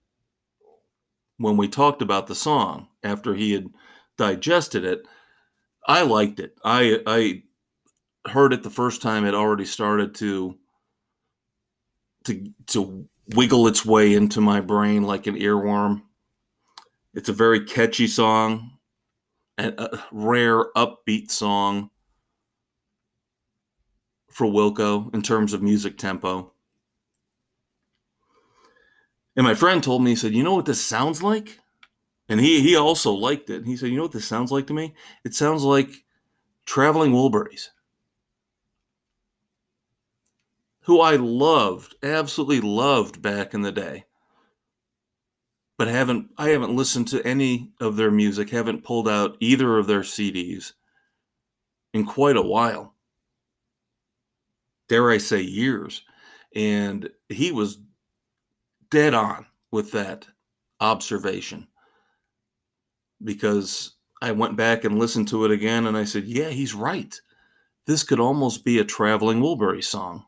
[1.39, 3.69] when we talked about the song after he had
[4.17, 5.07] digested it.
[5.87, 6.57] I liked it.
[6.65, 7.43] I I
[8.31, 10.59] heard it the first time it already started to
[12.25, 16.03] to to wiggle its way into my brain like an earworm.
[17.15, 18.79] It's a very catchy song,
[19.67, 21.91] a rare upbeat song
[24.31, 26.53] for Wilco in terms of music tempo.
[29.37, 31.61] And my friend told me, he said, You know what this sounds like?
[32.29, 33.65] And he, he also liked it.
[33.65, 34.95] He said, You know what this sounds like to me?
[35.25, 36.05] It sounds like
[36.65, 37.69] Traveling Wilburys
[40.91, 44.07] who I loved, absolutely loved back in the day.
[45.81, 49.87] But haven't I haven't listened to any of their music, haven't pulled out either of
[49.87, 50.75] their CDs
[51.95, 52.95] in quite a while.
[54.91, 56.03] Dare I say years.
[56.55, 57.79] And he was
[58.91, 60.27] dead on with that
[60.81, 61.67] observation
[63.25, 67.19] because I went back and listened to it again and I said, yeah, he's right.
[67.87, 70.27] This could almost be a traveling Wilbury song.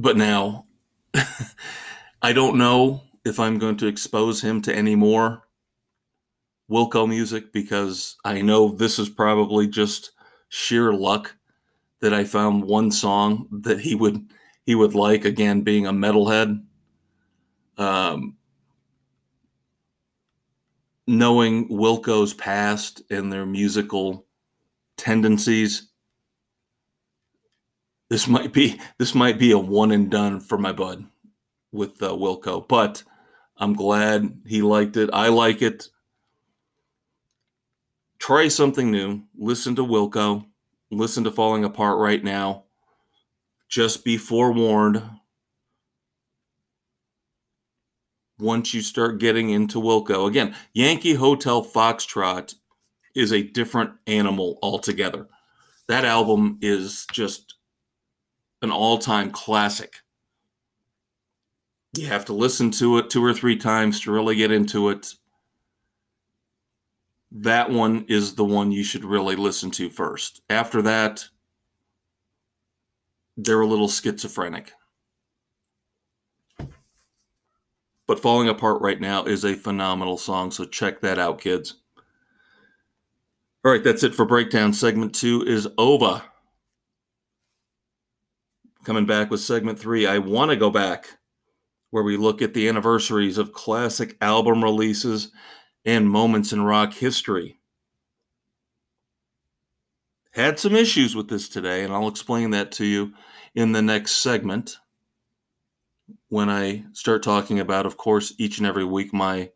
[0.00, 0.64] But now,
[2.22, 5.42] I don't know if I'm going to expose him to any more
[6.70, 10.12] Wilco music because I know this is probably just
[10.48, 11.36] sheer luck
[12.00, 14.24] that I found one song that he would
[14.64, 16.64] he would like again being a metalhead.
[17.76, 18.38] Um,
[21.06, 24.26] knowing Wilco's past and their musical
[24.96, 25.89] tendencies,
[28.10, 31.06] this might be this might be a one and done for my bud
[31.72, 33.04] with uh, Wilco, but
[33.56, 35.08] I'm glad he liked it.
[35.12, 35.88] I like it.
[38.18, 39.22] Try something new.
[39.38, 40.46] Listen to Wilco.
[40.90, 42.64] Listen to Falling Apart right now.
[43.68, 45.02] Just be forewarned.
[48.40, 52.54] Once you start getting into Wilco, again, Yankee Hotel Foxtrot
[53.14, 55.28] is a different animal altogether.
[55.86, 57.54] That album is just
[58.62, 59.96] an all time classic.
[61.96, 65.14] You have to listen to it two or three times to really get into it.
[67.32, 70.42] That one is the one you should really listen to first.
[70.48, 71.28] After that,
[73.36, 74.72] they're a little schizophrenic.
[78.06, 81.76] But Falling Apart Right Now is a phenomenal song, so check that out, kids.
[83.64, 84.72] All right, that's it for Breakdown.
[84.72, 86.22] Segment two is over.
[88.84, 91.18] Coming back with segment three, I want to go back
[91.90, 95.30] where we look at the anniversaries of classic album releases
[95.84, 97.58] and moments in rock history.
[100.32, 103.12] Had some issues with this today, and I'll explain that to you
[103.54, 104.78] in the next segment
[106.28, 109.50] when I start talking about, of course, each and every week my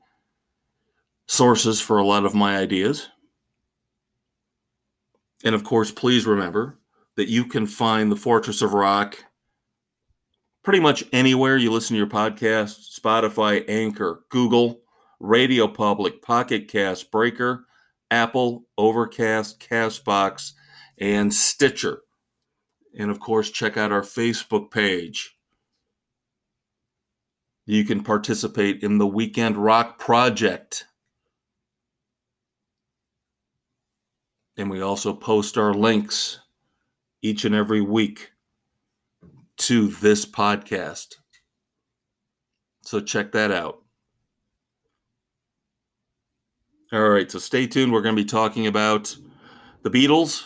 [1.26, 3.08] sources for a lot of my ideas.
[5.44, 6.78] And of course, please remember
[7.16, 9.18] that you can find the Fortress of Rock
[10.64, 14.80] pretty much anywhere you listen to your podcast Spotify, Anchor, Google,
[15.20, 17.66] Radio Public, Pocket Cast, Breaker,
[18.10, 20.52] Apple, Overcast, Castbox,
[20.98, 22.00] and Stitcher.
[22.98, 25.36] And of course, check out our Facebook page.
[27.66, 30.86] You can participate in the Weekend Rock Project.
[34.56, 36.40] And we also post our links
[37.24, 38.32] each and every week
[39.56, 41.14] to this podcast.
[42.82, 43.78] So check that out.
[46.92, 47.92] All right, so stay tuned.
[47.94, 49.16] We're going to be talking about
[49.82, 50.44] the Beatles,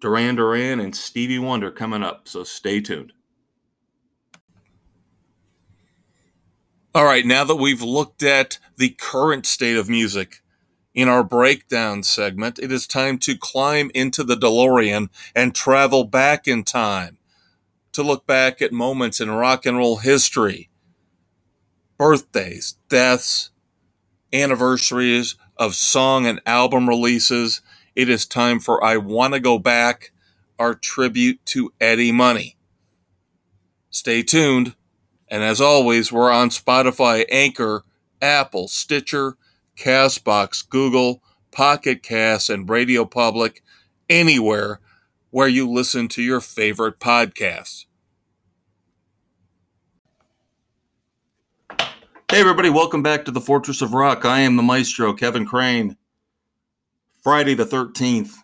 [0.00, 2.28] Duran Duran, and Stevie Wonder coming up.
[2.28, 3.12] So stay tuned.
[6.94, 10.42] All right, now that we've looked at the current state of music,
[10.98, 16.48] in our breakdown segment, it is time to climb into the DeLorean and travel back
[16.48, 17.18] in time
[17.92, 20.68] to look back at moments in rock and roll history
[21.98, 23.50] birthdays, deaths,
[24.32, 27.60] anniversaries of song and album releases.
[27.94, 30.10] It is time for I Want to Go Back,
[30.58, 32.56] our tribute to Eddie Money.
[33.88, 34.74] Stay tuned.
[35.28, 37.84] And as always, we're on Spotify, Anchor,
[38.20, 39.36] Apple, Stitcher,
[39.78, 41.22] Castbox, Google,
[41.52, 43.62] Pocket Cast, and Radio Public,
[44.10, 44.80] anywhere
[45.30, 47.84] where you listen to your favorite podcasts.
[52.30, 54.24] Hey, everybody, welcome back to the Fortress of Rock.
[54.24, 55.96] I am the maestro, Kevin Crane.
[57.22, 58.34] Friday the 13th,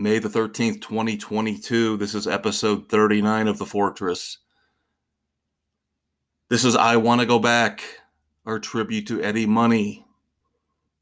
[0.00, 1.96] May the 13th, 2022.
[1.96, 4.38] This is episode 39 of The Fortress.
[6.48, 7.82] This is I Want to Go Back,
[8.48, 10.06] our tribute to Eddie Money.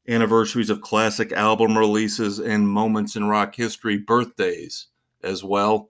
[0.09, 4.87] Anniversaries of classic album releases and moments in rock history, birthdays
[5.23, 5.89] as well.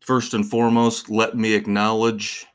[0.00, 2.46] First and foremost, let me acknowledge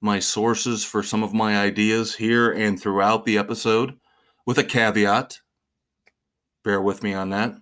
[0.00, 3.96] my sources for some of my ideas here and throughout the episode
[4.44, 5.38] with a caveat.
[6.64, 7.54] Bear with me on that.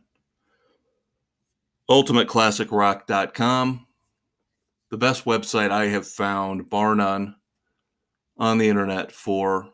[1.90, 3.86] UltimateClassicRock.com,
[4.88, 7.36] the best website I have found, bar none,
[8.39, 9.70] on the internet for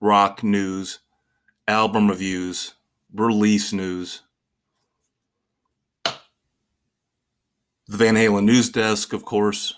[0.00, 1.00] rock news,
[1.66, 2.74] album reviews,
[3.12, 4.22] release news.
[6.04, 9.74] The Van Halen News Desk, of course.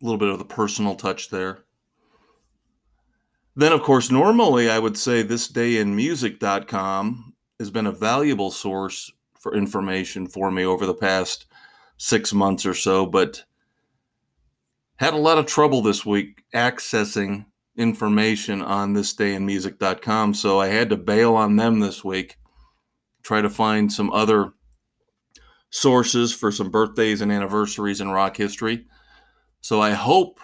[0.00, 1.64] A little bit of the personal touch there.
[3.54, 10.26] Then, of course, normally I would say thisdayinmusic.com has been a valuable source for information
[10.26, 11.44] for me over the past
[11.96, 13.44] six months or so, but
[15.02, 17.44] had a lot of trouble this week accessing
[17.76, 20.32] information on thisdayinmusic.com.
[20.32, 22.36] So I had to bail on them this week,
[23.24, 24.52] try to find some other
[25.70, 28.86] sources for some birthdays and anniversaries in rock history.
[29.60, 30.38] So I hope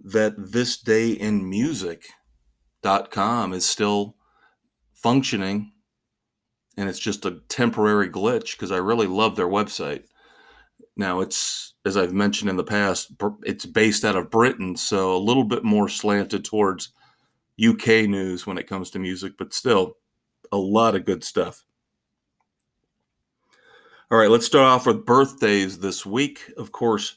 [0.00, 2.04] that this day in music.com
[3.54, 4.16] is still
[4.92, 5.72] functioning
[6.76, 10.02] and it's just a temporary glitch because I really love their website.
[10.98, 13.12] Now it's as I've mentioned in the past,
[13.42, 16.90] it's based out of Britain, so a little bit more slanted towards
[17.62, 19.96] UK news when it comes to music, but still
[20.50, 21.64] a lot of good stuff.
[24.10, 26.40] All right, let's start off with birthdays this week.
[26.56, 27.16] Of course,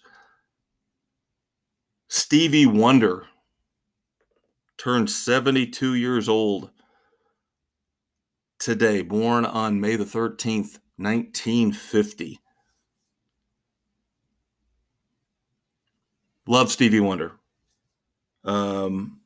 [2.09, 3.27] Stevie Wonder
[4.77, 6.71] turned 72 years old
[8.59, 12.39] today, born on May the 13th, 1950.
[16.47, 17.33] Love Stevie Wonder.
[18.45, 19.19] Um,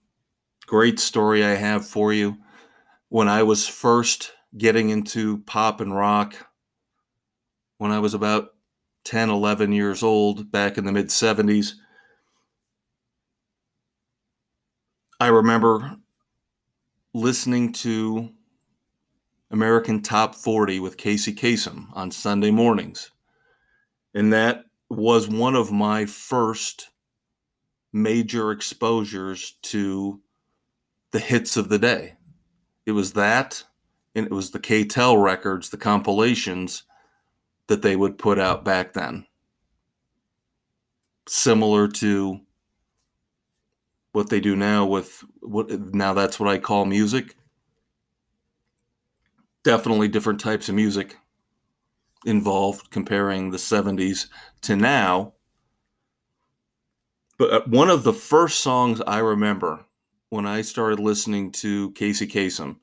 [0.65, 2.37] great story I have for you.
[3.09, 6.33] When I was first getting into pop and rock,
[7.77, 8.55] when I was about
[9.03, 11.73] 10, 11 years old, back in the mid 70s,
[15.19, 15.97] I remember
[17.13, 18.31] listening to
[19.51, 23.11] American Top 40 with Casey Kasem on Sunday mornings.
[24.15, 26.89] And that was one of my first
[27.93, 30.21] major exposures to
[31.11, 32.15] the hits of the day.
[32.85, 33.63] It was that,
[34.15, 36.83] and it was the K-tel records, the compilations
[37.67, 39.25] that they would put out back then.
[41.27, 42.41] Similar to
[44.11, 47.35] what they do now with what now that's what I call music.
[49.63, 51.17] Definitely different types of music
[52.25, 54.27] involved comparing the 70s
[54.61, 55.33] to now.
[57.41, 59.83] But uh, one of the first songs I remember
[60.29, 62.75] when I started listening to Casey Kasem,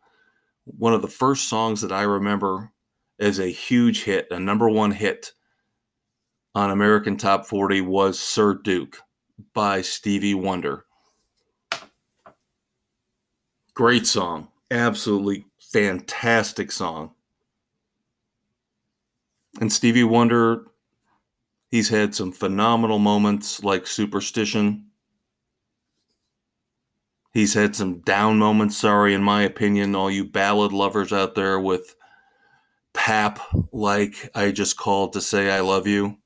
[0.64, 2.72] one of the first songs that I remember
[3.20, 5.30] as a huge hit, a number one hit
[6.56, 8.98] on American Top 40 was Sir Duke
[9.54, 10.86] by Stevie Wonder.
[13.74, 14.48] Great song.
[14.72, 17.12] Absolutely fantastic song.
[19.60, 20.64] And Stevie Wonder,
[21.68, 24.86] he's had some phenomenal moments like Superstition.
[27.32, 31.60] He's had some down moments, sorry, in my opinion, all you ballad lovers out there
[31.60, 31.94] with
[32.94, 33.38] pap
[33.70, 36.18] like I just called to say I love you.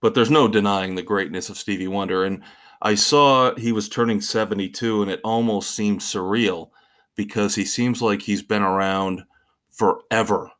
[0.00, 2.24] But there's no denying the greatness of Stevie Wonder.
[2.24, 2.42] And
[2.80, 6.70] I saw he was turning 72 and it almost seemed surreal
[7.16, 9.24] because he seems like he's been around
[9.72, 10.52] forever.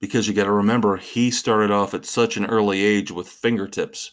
[0.00, 4.12] Because you got to remember, he started off at such an early age with fingertips.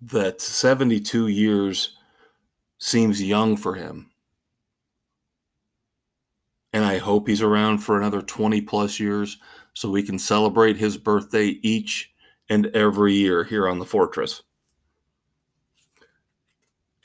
[0.00, 1.96] That 72 years
[2.78, 4.10] seems young for him.
[6.72, 9.38] And I hope he's around for another 20 plus years
[9.74, 12.12] so we can celebrate his birthday each
[12.48, 14.42] and every year here on the Fortress.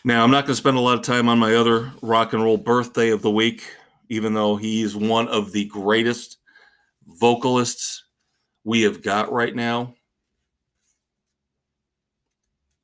[0.07, 2.41] Now, I'm not going to spend a lot of time on my other rock and
[2.41, 3.61] roll birthday of the week.
[4.07, 6.37] even though he's one of the greatest
[7.05, 8.05] vocalists
[8.63, 9.95] we have got right now.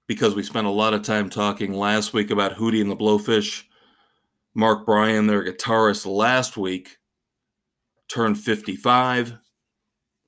[0.05, 3.63] Because we spent a lot of time talking last week about Hootie and the Blowfish.
[4.53, 6.97] Mark Bryan, their guitarist, last week
[8.09, 9.37] turned 55.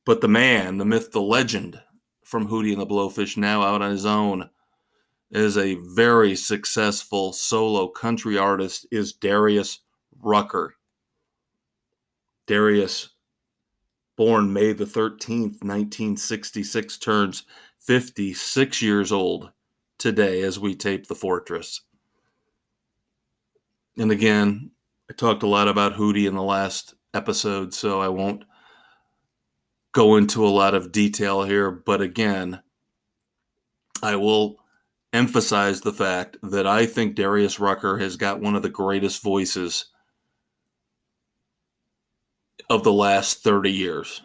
[0.06, 1.78] But the man, the myth, the legend
[2.24, 4.50] from Hootie and the Blowfish, now out on his own,
[5.32, 9.80] is a very successful solo country artist, is Darius
[10.22, 10.76] Rucker.
[12.48, 13.10] Darius,
[14.16, 17.44] born May the 13th, 1966, turns
[17.80, 19.52] 56 years old
[19.98, 21.82] today as we tape The Fortress.
[23.98, 24.72] And again,
[25.10, 28.44] I talked a lot about Hootie in the last episode, so I won't
[29.92, 31.72] go into a lot of detail here.
[31.72, 32.62] But again,
[34.04, 34.60] I will
[35.16, 39.86] emphasize the fact that I think Darius Rucker has got one of the greatest voices
[42.70, 44.22] of the last 30 years.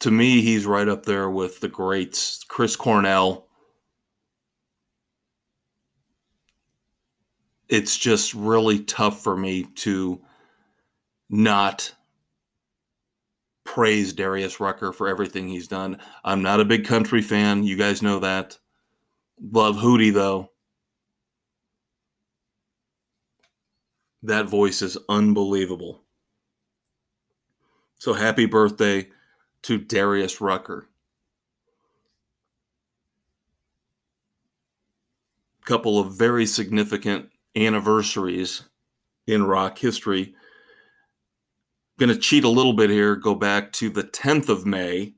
[0.00, 3.46] To me, he's right up there with the greats Chris Cornell.
[7.68, 10.22] It's just really tough for me to
[11.28, 11.92] not
[13.68, 15.98] praise Darius Rucker for everything he's done.
[16.24, 17.64] I'm not a big country fan.
[17.64, 18.56] You guys know that.
[19.38, 20.50] Love Hootie, though.
[24.22, 26.00] That voice is unbelievable.
[27.98, 29.08] So happy birthday
[29.64, 30.88] to Darius Rucker.
[35.66, 38.62] Couple of very significant anniversaries
[39.26, 40.34] in rock history
[41.98, 45.14] going to cheat a little bit here, go back to the 10th of May.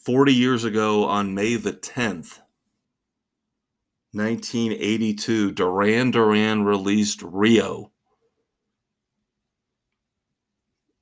[0.00, 2.38] 40 years ago, on May the 10th,
[4.12, 7.92] 1982, Duran Duran released Rio.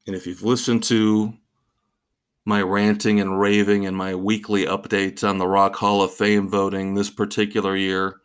[0.08, 1.34] And if you've listened to
[2.44, 6.94] my ranting and raving and my weekly updates on the Rock Hall of Fame voting
[6.94, 8.20] this particular year,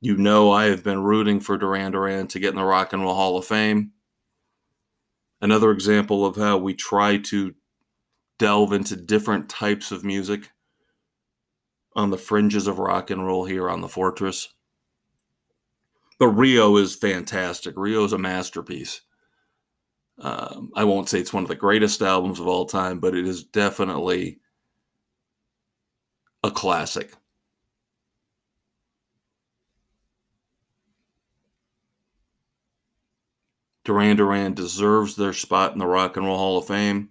[0.00, 3.02] you know, I have been rooting for Duran Duran to get in the Rock and
[3.02, 3.92] Roll Hall of Fame.
[5.40, 7.54] Another example of how we try to
[8.38, 10.50] delve into different types of music
[11.94, 14.48] on the fringes of rock and roll here on the Fortress.
[16.18, 17.74] But Rio is fantastic.
[17.76, 19.00] Rio is a masterpiece.
[20.18, 23.26] Um, I won't say it's one of the greatest albums of all time, but it
[23.26, 24.40] is definitely
[26.42, 27.12] a classic.
[33.86, 37.10] Duran Duran deserves their spot in the Rock and Roll Hall of Fame,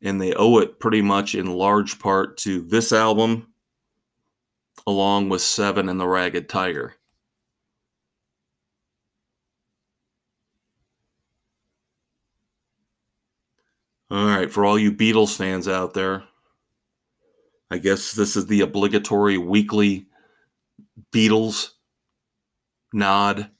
[0.00, 3.48] and they owe it pretty much in large part to this album,
[4.86, 6.94] along with Seven and the Ragged Tiger.
[14.08, 16.22] All right, for all you Beatles fans out there,
[17.68, 20.06] I guess this is the obligatory weekly
[21.12, 21.70] Beatles
[22.92, 23.50] nod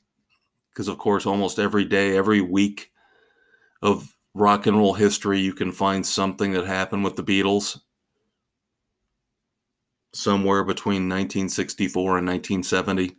[0.77, 2.93] because of course almost every day every week
[3.81, 7.81] of rock and roll history you can find something that happened with the beatles.
[10.13, 13.17] Somewhere between 1964 and 1970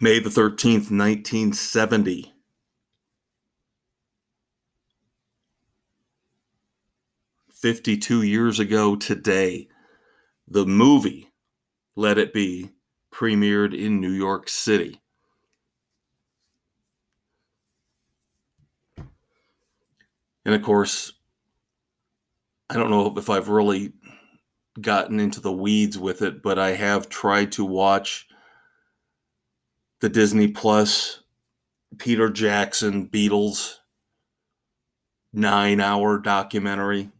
[0.00, 2.32] may the 13th 1970
[7.52, 9.66] 52 years ago today
[10.46, 11.33] the movie
[11.96, 12.70] let It Be
[13.12, 15.00] premiered in New York City.
[20.46, 21.12] And of course,
[22.68, 23.92] I don't know if I've really
[24.80, 28.26] gotten into the weeds with it, but I have tried to watch
[30.00, 31.20] the Disney Plus
[31.98, 33.76] Peter Jackson Beatles
[35.32, 37.10] nine hour documentary.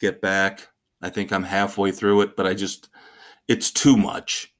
[0.00, 0.68] Get back.
[1.02, 2.88] I think I'm halfway through it, but I just
[3.50, 4.54] it's too much.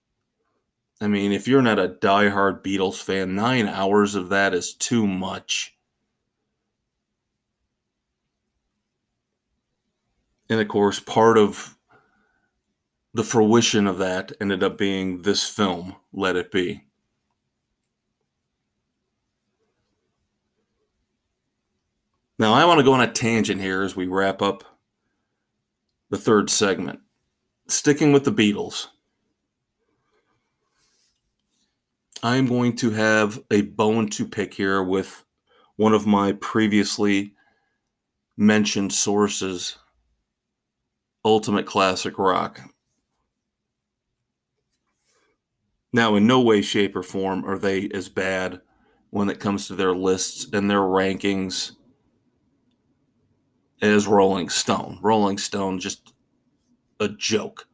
[1.01, 5.07] I mean, if you're not a diehard Beatles fan, nine hours of that is too
[5.07, 5.77] much.
[10.51, 11.77] And of course, part of
[13.15, 16.83] the fruition of that ended up being this film, Let It Be.
[22.41, 24.65] Now, I want to go on a tangent here as we wrap up
[26.09, 26.99] the third segment
[27.71, 28.87] sticking with the Beatles,
[32.23, 35.25] I'm going to have a bone to pick here with
[35.77, 37.35] one of my previously
[38.37, 39.77] mentioned sources
[41.25, 42.61] ultimate classic rock.
[45.93, 48.61] Now, in no way, shape, or form are they as bad
[49.11, 51.73] when it comes to their lists and their rankings
[53.83, 54.99] as Rolling Stone.
[55.03, 56.13] Rolling Stone, just
[57.01, 57.67] a joke.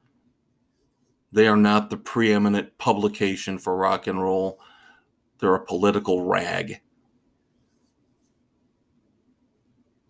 [1.32, 4.58] They are not the preeminent publication for rock and roll,
[5.38, 6.80] they're a political rag.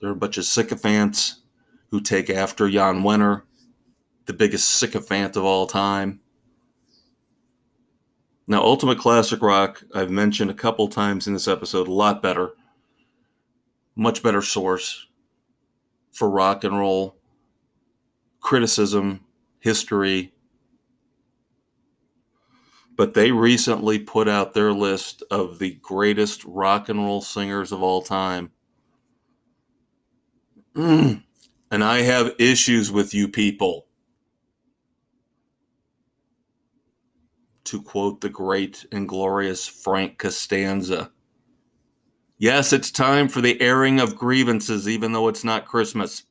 [0.00, 1.40] They're a bunch of sycophants
[1.90, 3.42] who take after Jan Wenner,
[4.26, 6.20] the biggest sycophant of all time.
[8.46, 12.52] Now, Ultimate Classic Rock, I've mentioned a couple times in this episode, a lot better,
[13.96, 15.06] much better source
[16.12, 17.16] for rock and roll
[18.46, 19.18] criticism,
[19.58, 20.32] history.
[22.96, 27.82] But they recently put out their list of the greatest rock and roll singers of
[27.82, 28.52] all time.
[30.76, 31.24] Mm.
[31.68, 33.88] And I have issues with you people.
[37.64, 41.10] To quote the great and glorious Frank Costanza.
[42.38, 46.22] Yes, it's time for the airing of grievances, even though it's not Christmas.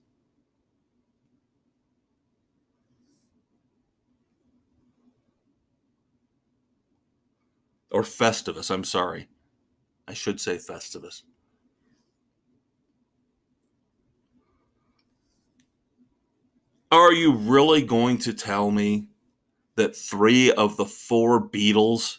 [7.96, 9.30] Or Festivus, I'm sorry.
[10.06, 11.22] I should say Festivus.
[16.91, 19.08] Are you really going to tell me
[19.78, 22.18] that three of the four Beatles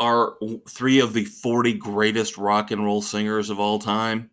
[0.00, 0.32] are
[0.70, 4.30] three of the 40 greatest rock and roll singers of all time?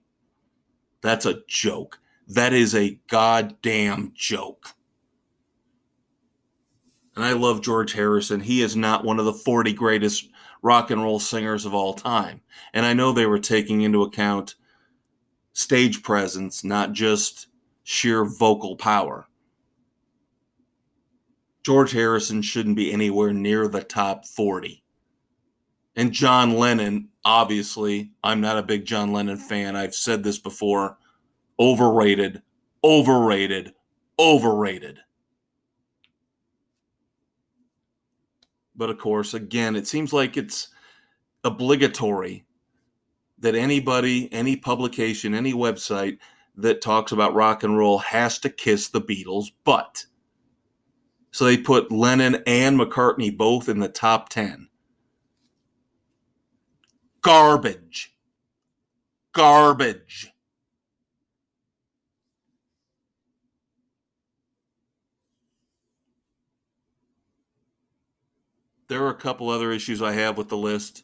[1.01, 1.99] That's a joke.
[2.25, 4.75] That is a goddamn joke.
[7.15, 8.41] And I love George Harrison.
[8.41, 10.29] He is not one of the 40 greatest
[10.61, 12.41] rock and roll singers of all time.
[12.73, 14.55] And I know they were taking into account
[15.51, 17.47] stage presence, not just
[17.83, 19.27] sheer vocal power.
[21.63, 24.83] George Harrison shouldn't be anywhere near the top 40.
[25.95, 29.75] And John Lennon, obviously, I'm not a big John Lennon fan.
[29.75, 30.97] I've said this before
[31.59, 32.41] overrated,
[32.83, 33.73] overrated,
[34.19, 34.99] overrated.
[38.83, 40.67] But of course, again, it seems like it's
[41.45, 42.43] obligatory
[43.39, 46.17] that anybody, any publication, any website
[46.57, 50.07] that talks about rock and roll has to kiss the Beatles' butt.
[51.31, 54.67] So they put Lennon and McCartney both in the top 10.
[57.21, 58.17] Garbage.
[59.31, 60.32] Garbage.
[68.93, 71.03] There are a couple other issues I have with the list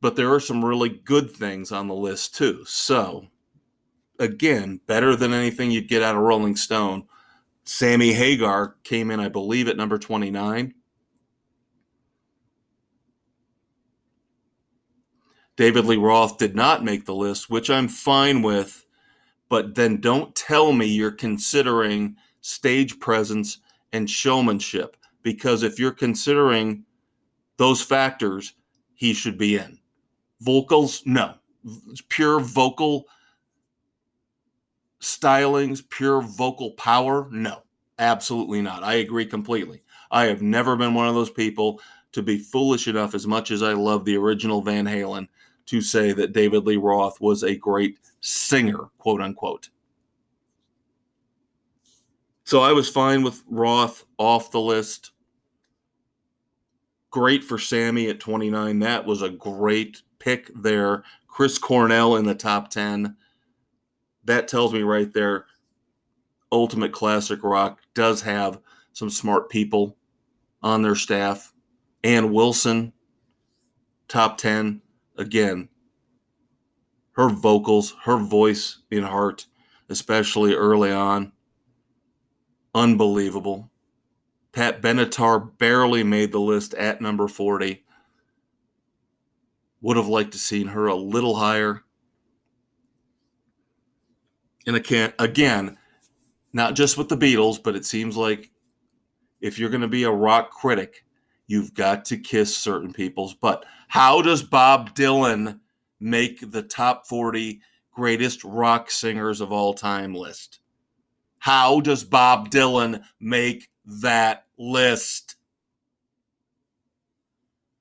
[0.00, 2.62] but there are some really good things on the list too.
[2.66, 3.28] So,
[4.18, 7.04] again, better than anything you'd get out of Rolling Stone.
[7.64, 10.74] Sammy Hagar came in, I believe, at number 29.
[15.56, 18.84] David Lee Roth did not make the list, which I'm fine with,
[19.48, 23.56] but then don't tell me you're considering stage presence
[23.90, 26.84] and showmanship because if you're considering
[27.56, 28.54] those factors,
[28.94, 29.78] he should be in.
[30.40, 31.34] Vocals, no.
[32.08, 33.06] Pure vocal
[35.00, 37.62] stylings, pure vocal power, no.
[37.98, 38.84] Absolutely not.
[38.84, 39.82] I agree completely.
[40.10, 41.80] I have never been one of those people
[42.12, 45.26] to be foolish enough, as much as I love the original Van Halen,
[45.66, 49.70] to say that David Lee Roth was a great singer, quote unquote.
[52.44, 55.12] So I was fine with Roth off the list.
[57.14, 58.80] Great for Sammy at 29.
[58.80, 61.04] That was a great pick there.
[61.28, 63.14] Chris Cornell in the top 10.
[64.24, 65.46] That tells me right there
[66.50, 68.58] Ultimate Classic Rock does have
[68.94, 69.96] some smart people
[70.60, 71.52] on their staff.
[72.02, 72.92] Ann Wilson,
[74.08, 74.82] top 10.
[75.16, 75.68] Again,
[77.12, 79.46] her vocals, her voice in heart,
[79.88, 81.30] especially early on,
[82.74, 83.70] unbelievable.
[84.54, 87.84] Pat Benatar barely made the list at number 40.
[89.80, 91.82] Would have liked to seen her a little higher.
[94.66, 95.78] And again,
[96.52, 98.50] not just with the Beatles, but it seems like
[99.40, 101.04] if you're going to be a rock critic,
[101.46, 103.66] you've got to kiss certain people's butt.
[103.88, 105.60] How does Bob Dylan
[106.00, 107.60] make the top 40
[107.92, 110.60] greatest rock singers of all time list?
[111.40, 115.36] How does Bob Dylan make that list?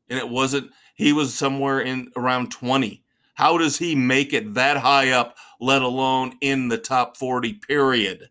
[0.10, 4.78] And it wasn't he was somewhere in around 20 How does he make it that
[4.78, 8.30] high up, let alone in the top 40, period?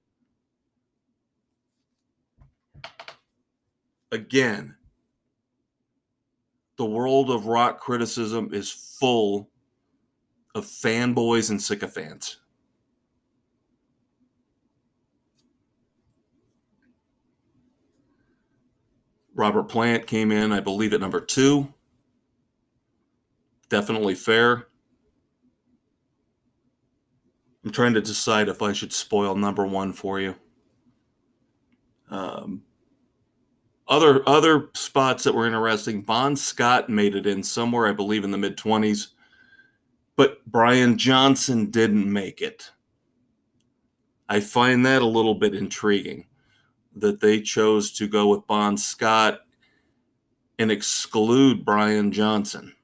[4.13, 4.77] Again,
[6.77, 9.49] the world of rock criticism is full
[10.55, 12.37] of fanboys and sycophants.
[19.35, 21.73] Robert Plant came in, I believe, at number two.
[23.69, 24.69] Definitely fair.
[27.65, 30.35] I'm trying to decide if I should spoil number one for you.
[32.11, 32.63] Um,
[33.89, 36.03] other other spots that were interesting.
[36.03, 39.09] Bon Scott made it in somewhere, I believe, in the mid 20s,
[40.17, 42.71] but Brian Johnson didn't make it.
[44.29, 46.27] I find that a little bit intriguing
[46.97, 49.41] that they chose to go with Bon Scott
[50.59, 52.75] and exclude Brian Johnson.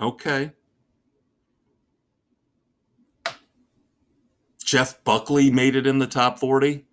[0.00, 0.52] Okay.
[4.64, 6.84] Jeff Buckley made it in the top 40.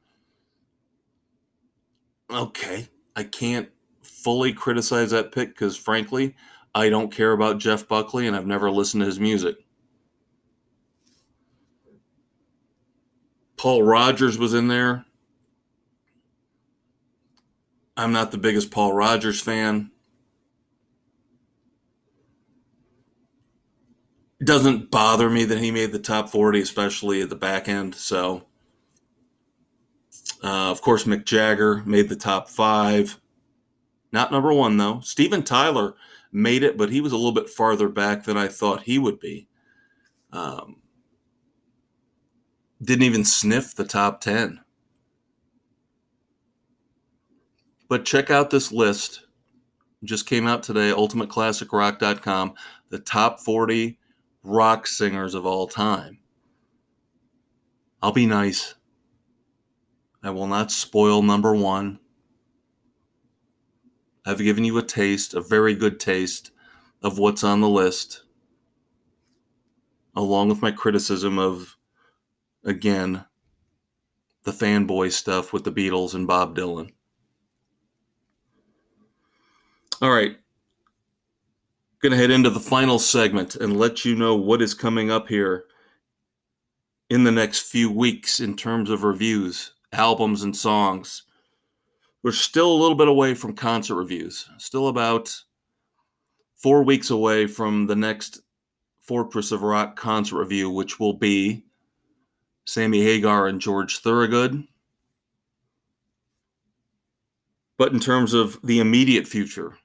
[2.32, 2.88] Okay.
[3.16, 3.70] I can't
[4.01, 6.36] fully criticize that pick because, frankly,
[6.76, 9.58] I don't care about Jeff Buckley and I've never listened to his music.
[13.64, 15.05] Paul Rodgers was in there.
[17.95, 19.89] I'm not the biggest Paul Rodgers fan.
[24.41, 27.95] It doesn't bother me that he made the top 40, especially at the back end.
[27.95, 28.43] So,
[30.43, 33.18] uh, of course, Mick Jagger made the top five.
[34.11, 34.99] Not number one, though.
[34.99, 35.93] Steven Tyler
[36.34, 39.22] made it, but he was a little bit farther back than I thought he would
[39.22, 39.47] be.
[40.34, 40.82] Um,
[42.84, 44.59] didn't even sniff the top 10.
[47.88, 49.21] But check out this list.
[50.03, 52.53] Just came out today, ultimateclassicrock.com,
[52.89, 53.97] the top 40
[54.43, 56.19] rock singers of all time.
[58.01, 58.75] I'll be nice.
[60.21, 61.99] I will not spoil number one.
[64.25, 66.51] I've given you a taste, a very good taste,
[67.01, 68.23] of what's on the list,
[70.15, 71.77] along with my criticism of,
[72.64, 73.26] again,
[74.43, 76.91] the fanboy stuff with the Beatles and Bob Dylan.
[80.01, 80.38] All right.
[82.01, 85.30] Going to head into the final segment and let you know what is coming up
[85.30, 85.66] here
[87.09, 91.24] in the next few weeks in terms of reviews, albums, and songs.
[92.22, 95.43] We're still a little bit away from concert reviews, still about
[96.55, 98.41] four weeks away from the next
[99.01, 101.66] Fortress of Rock concert review, which will be
[102.66, 104.64] Sammy Hagar and George Thorogood.
[107.78, 109.78] But in terms of the immediate future,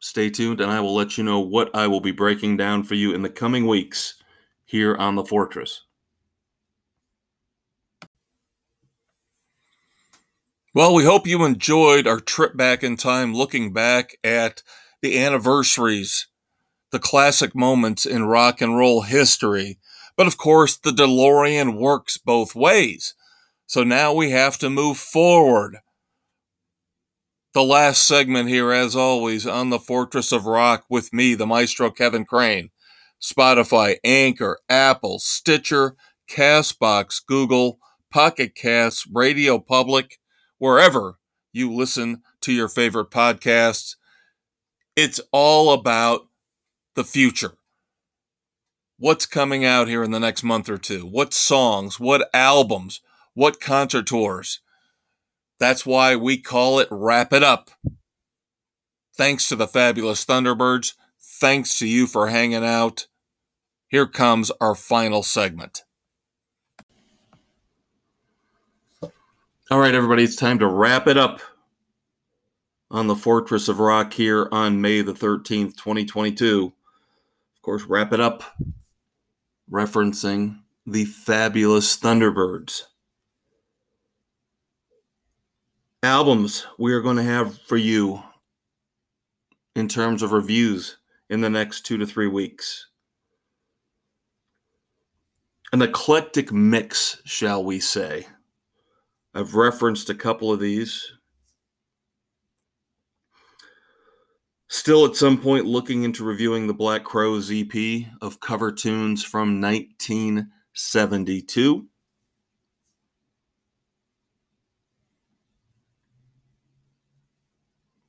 [0.00, 2.94] Stay tuned, and I will let you know what I will be breaking down for
[2.94, 4.14] you in the coming weeks
[4.64, 5.82] here on The Fortress.
[10.72, 14.62] Well, we hope you enjoyed our trip back in time looking back at
[15.02, 16.28] the anniversaries,
[16.92, 19.78] the classic moments in rock and roll history.
[20.18, 23.14] But of course, the DeLorean works both ways.
[23.66, 25.78] So now we have to move forward
[27.54, 31.90] the last segment here, as always, on the Fortress of Rock with me, the maestro
[31.90, 32.70] Kevin Crane.
[33.20, 35.96] Spotify, Anchor, Apple, Stitcher,
[36.30, 37.78] Castbox, Google,
[38.10, 40.18] Pocket Casts, Radio Public,
[40.58, 41.18] wherever
[41.52, 43.96] you listen to your favorite podcasts.
[44.94, 46.28] It's all about
[46.94, 47.57] the future.
[49.00, 51.06] What's coming out here in the next month or two?
[51.06, 52.00] What songs?
[52.00, 53.00] What albums?
[53.32, 54.58] What concert tours?
[55.60, 57.70] That's why we call it Wrap It Up.
[59.16, 60.94] Thanks to the fabulous Thunderbirds.
[61.20, 63.06] Thanks to you for hanging out.
[63.86, 65.82] Here comes our final segment.
[69.70, 71.40] All right, everybody, it's time to wrap it up
[72.90, 76.72] on the Fortress of Rock here on May the 13th, 2022.
[77.54, 78.42] Of course, wrap it up
[79.70, 82.82] referencing the fabulous Thunderbirds
[86.02, 88.22] albums we are going to have for you
[89.74, 90.96] in terms of reviews
[91.28, 92.86] in the next two to three weeks.
[95.72, 98.26] An eclectic mix, shall we say.
[99.34, 101.12] I've referenced a couple of these.
[104.68, 109.58] Still, at some point, looking into reviewing the Black Crowes EP of cover tunes from
[109.60, 111.88] 1972.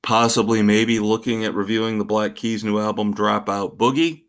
[0.09, 4.23] possibly maybe looking at reviewing the Black Keys new album Dropout Boogie.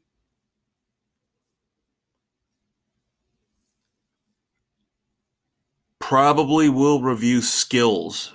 [5.99, 8.31] Probably will review Skills,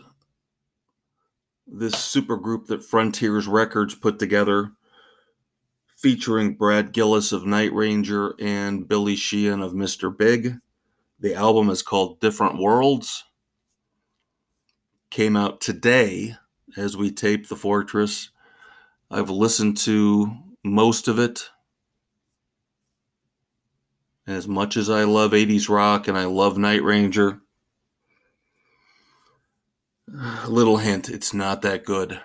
[1.77, 4.71] this supergroup that Frontiers Records put together,
[5.97, 10.15] featuring Brad Gillis of Night Ranger and Billy Sheehan of Mr.
[10.15, 10.57] Big.
[11.19, 13.23] The album is called Different Worlds.
[15.09, 16.35] Came out today
[16.77, 18.29] as we tape The Fortress.
[19.09, 21.49] I've listened to most of it.
[24.27, 27.41] As much as I love 80s rock and I love Night Ranger,
[30.47, 32.19] little hint, it's not that good.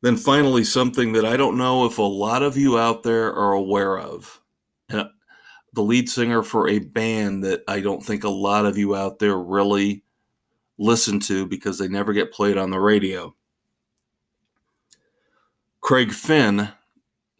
[0.00, 3.52] Then finally, something that I don't know if a lot of you out there are
[3.52, 4.40] aware of.
[4.88, 9.18] The lead singer for a band that I don't think a lot of you out
[9.18, 10.02] there really
[10.78, 13.34] listen to because they never get played on the radio.
[15.80, 16.68] Craig Finn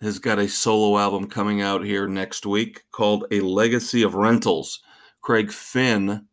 [0.00, 4.80] has got a solo album coming out here next week called A Legacy of Rentals.
[5.22, 6.27] Craig Finn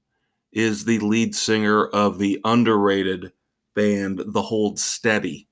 [0.56, 3.34] is the lead singer of the underrated
[3.76, 5.50] band The Hold Steady.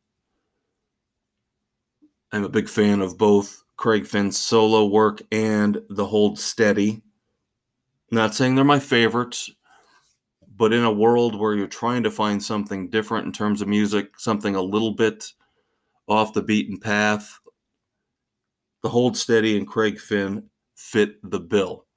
[2.32, 7.02] I'm a big fan of both Craig Finn's solo work and The Hold Steady.
[8.12, 9.52] Not saying they're my favorites,
[10.56, 14.18] but in a world where you're trying to find something different in terms of music,
[14.18, 15.34] something a little bit
[16.08, 17.40] off the beaten path,
[18.84, 21.88] the Hold Steady and Craig Finn fit the bill.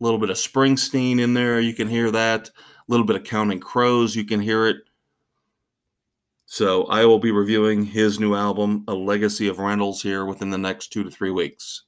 [0.00, 2.48] A little bit of Springsteen in there, you can hear that.
[2.48, 2.52] A
[2.88, 4.78] little bit of Counting Crows, you can hear it.
[6.46, 10.58] So I will be reviewing his new album, A Legacy of Rentals, here within the
[10.58, 11.82] next two to three weeks.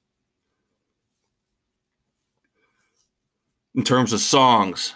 [3.74, 4.94] In terms of songs,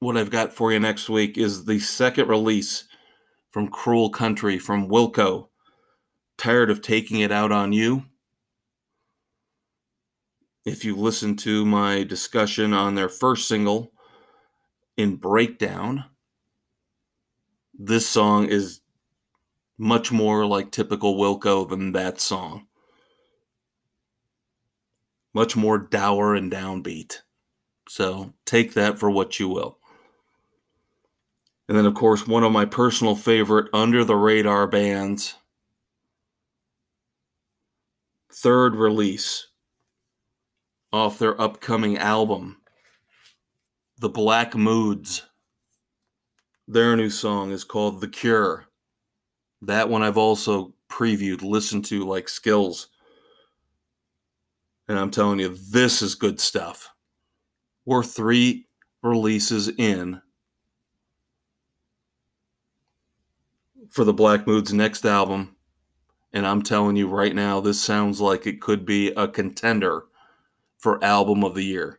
[0.00, 2.84] what I've got for you next week is the second release
[3.50, 5.48] from Cruel Country from Wilco.
[6.38, 8.04] Tired of taking it out on you?
[10.64, 13.92] If you listen to my discussion on their first single
[14.96, 16.06] in Breakdown,
[17.78, 18.80] this song is
[19.76, 22.66] much more like typical Wilco than that song.
[25.34, 27.18] Much more dour and downbeat.
[27.86, 29.78] So take that for what you will.
[31.68, 35.34] And then, of course, one of my personal favorite under the radar bands,
[38.32, 39.48] third release
[40.94, 42.56] off their upcoming album,
[43.98, 45.24] The Black Moods.
[46.68, 48.68] Their new song is called The Cure.
[49.60, 52.90] That one I've also previewed, listened to like skills.
[54.86, 56.94] And I'm telling you, this is good stuff.
[57.84, 58.68] We're three
[59.02, 60.22] releases in
[63.90, 65.56] for the Black Moods next album.
[66.32, 70.04] And I'm telling you right now, this sounds like it could be a contender
[70.84, 71.98] for Album of the Year.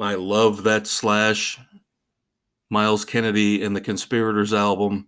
[0.00, 1.60] I love that Slash
[2.68, 5.06] Myles Kennedy and the Conspirators album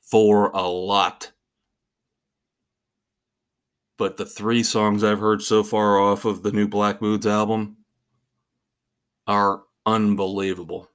[0.00, 1.30] for a lot.
[3.96, 7.76] But the three songs I've heard so far off of the new Black Moods album
[9.28, 10.90] are unbelievable.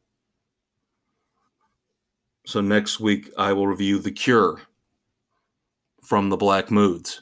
[2.45, 4.63] So next week I will review The Cure
[6.03, 7.21] from the Black Moods.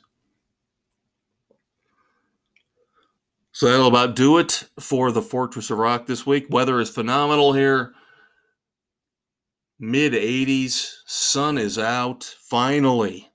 [3.53, 6.47] So that'll about do it for the Fortress of Rock this week.
[6.49, 7.93] Weather is phenomenal here
[9.83, 13.29] mid 80s, sun is out finally.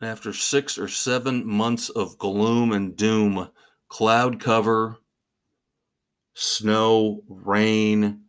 [0.00, 3.50] After six or seven months of gloom and doom,
[3.88, 4.98] cloud cover,
[6.34, 8.22] snow, rain,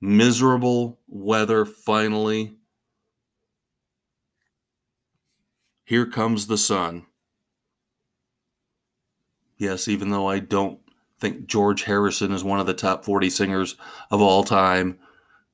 [0.00, 2.54] miserable weather finally.
[5.84, 7.06] Here comes the sun.
[9.60, 10.80] Yes, even though I don't
[11.18, 13.76] think George Harrison is one of the top 40 singers
[14.10, 14.98] of all time.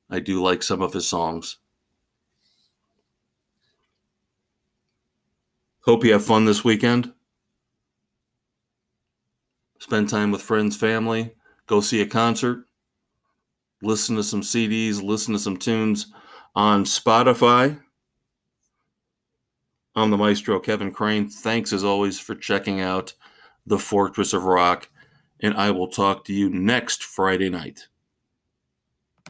[0.08, 1.56] I do like some of his songs.
[5.84, 7.14] Hope you have fun this weekend.
[9.80, 11.32] Spend time with friends, family,
[11.66, 12.64] go see a concert,
[13.82, 16.06] listen to some CDs, listen to some tunes
[16.54, 17.80] on Spotify.
[19.96, 21.28] I'm the maestro, Kevin Crane.
[21.28, 23.12] Thanks as always for checking out
[23.66, 24.88] the Fortress of Rock
[25.40, 27.88] and I will talk to you next Friday night.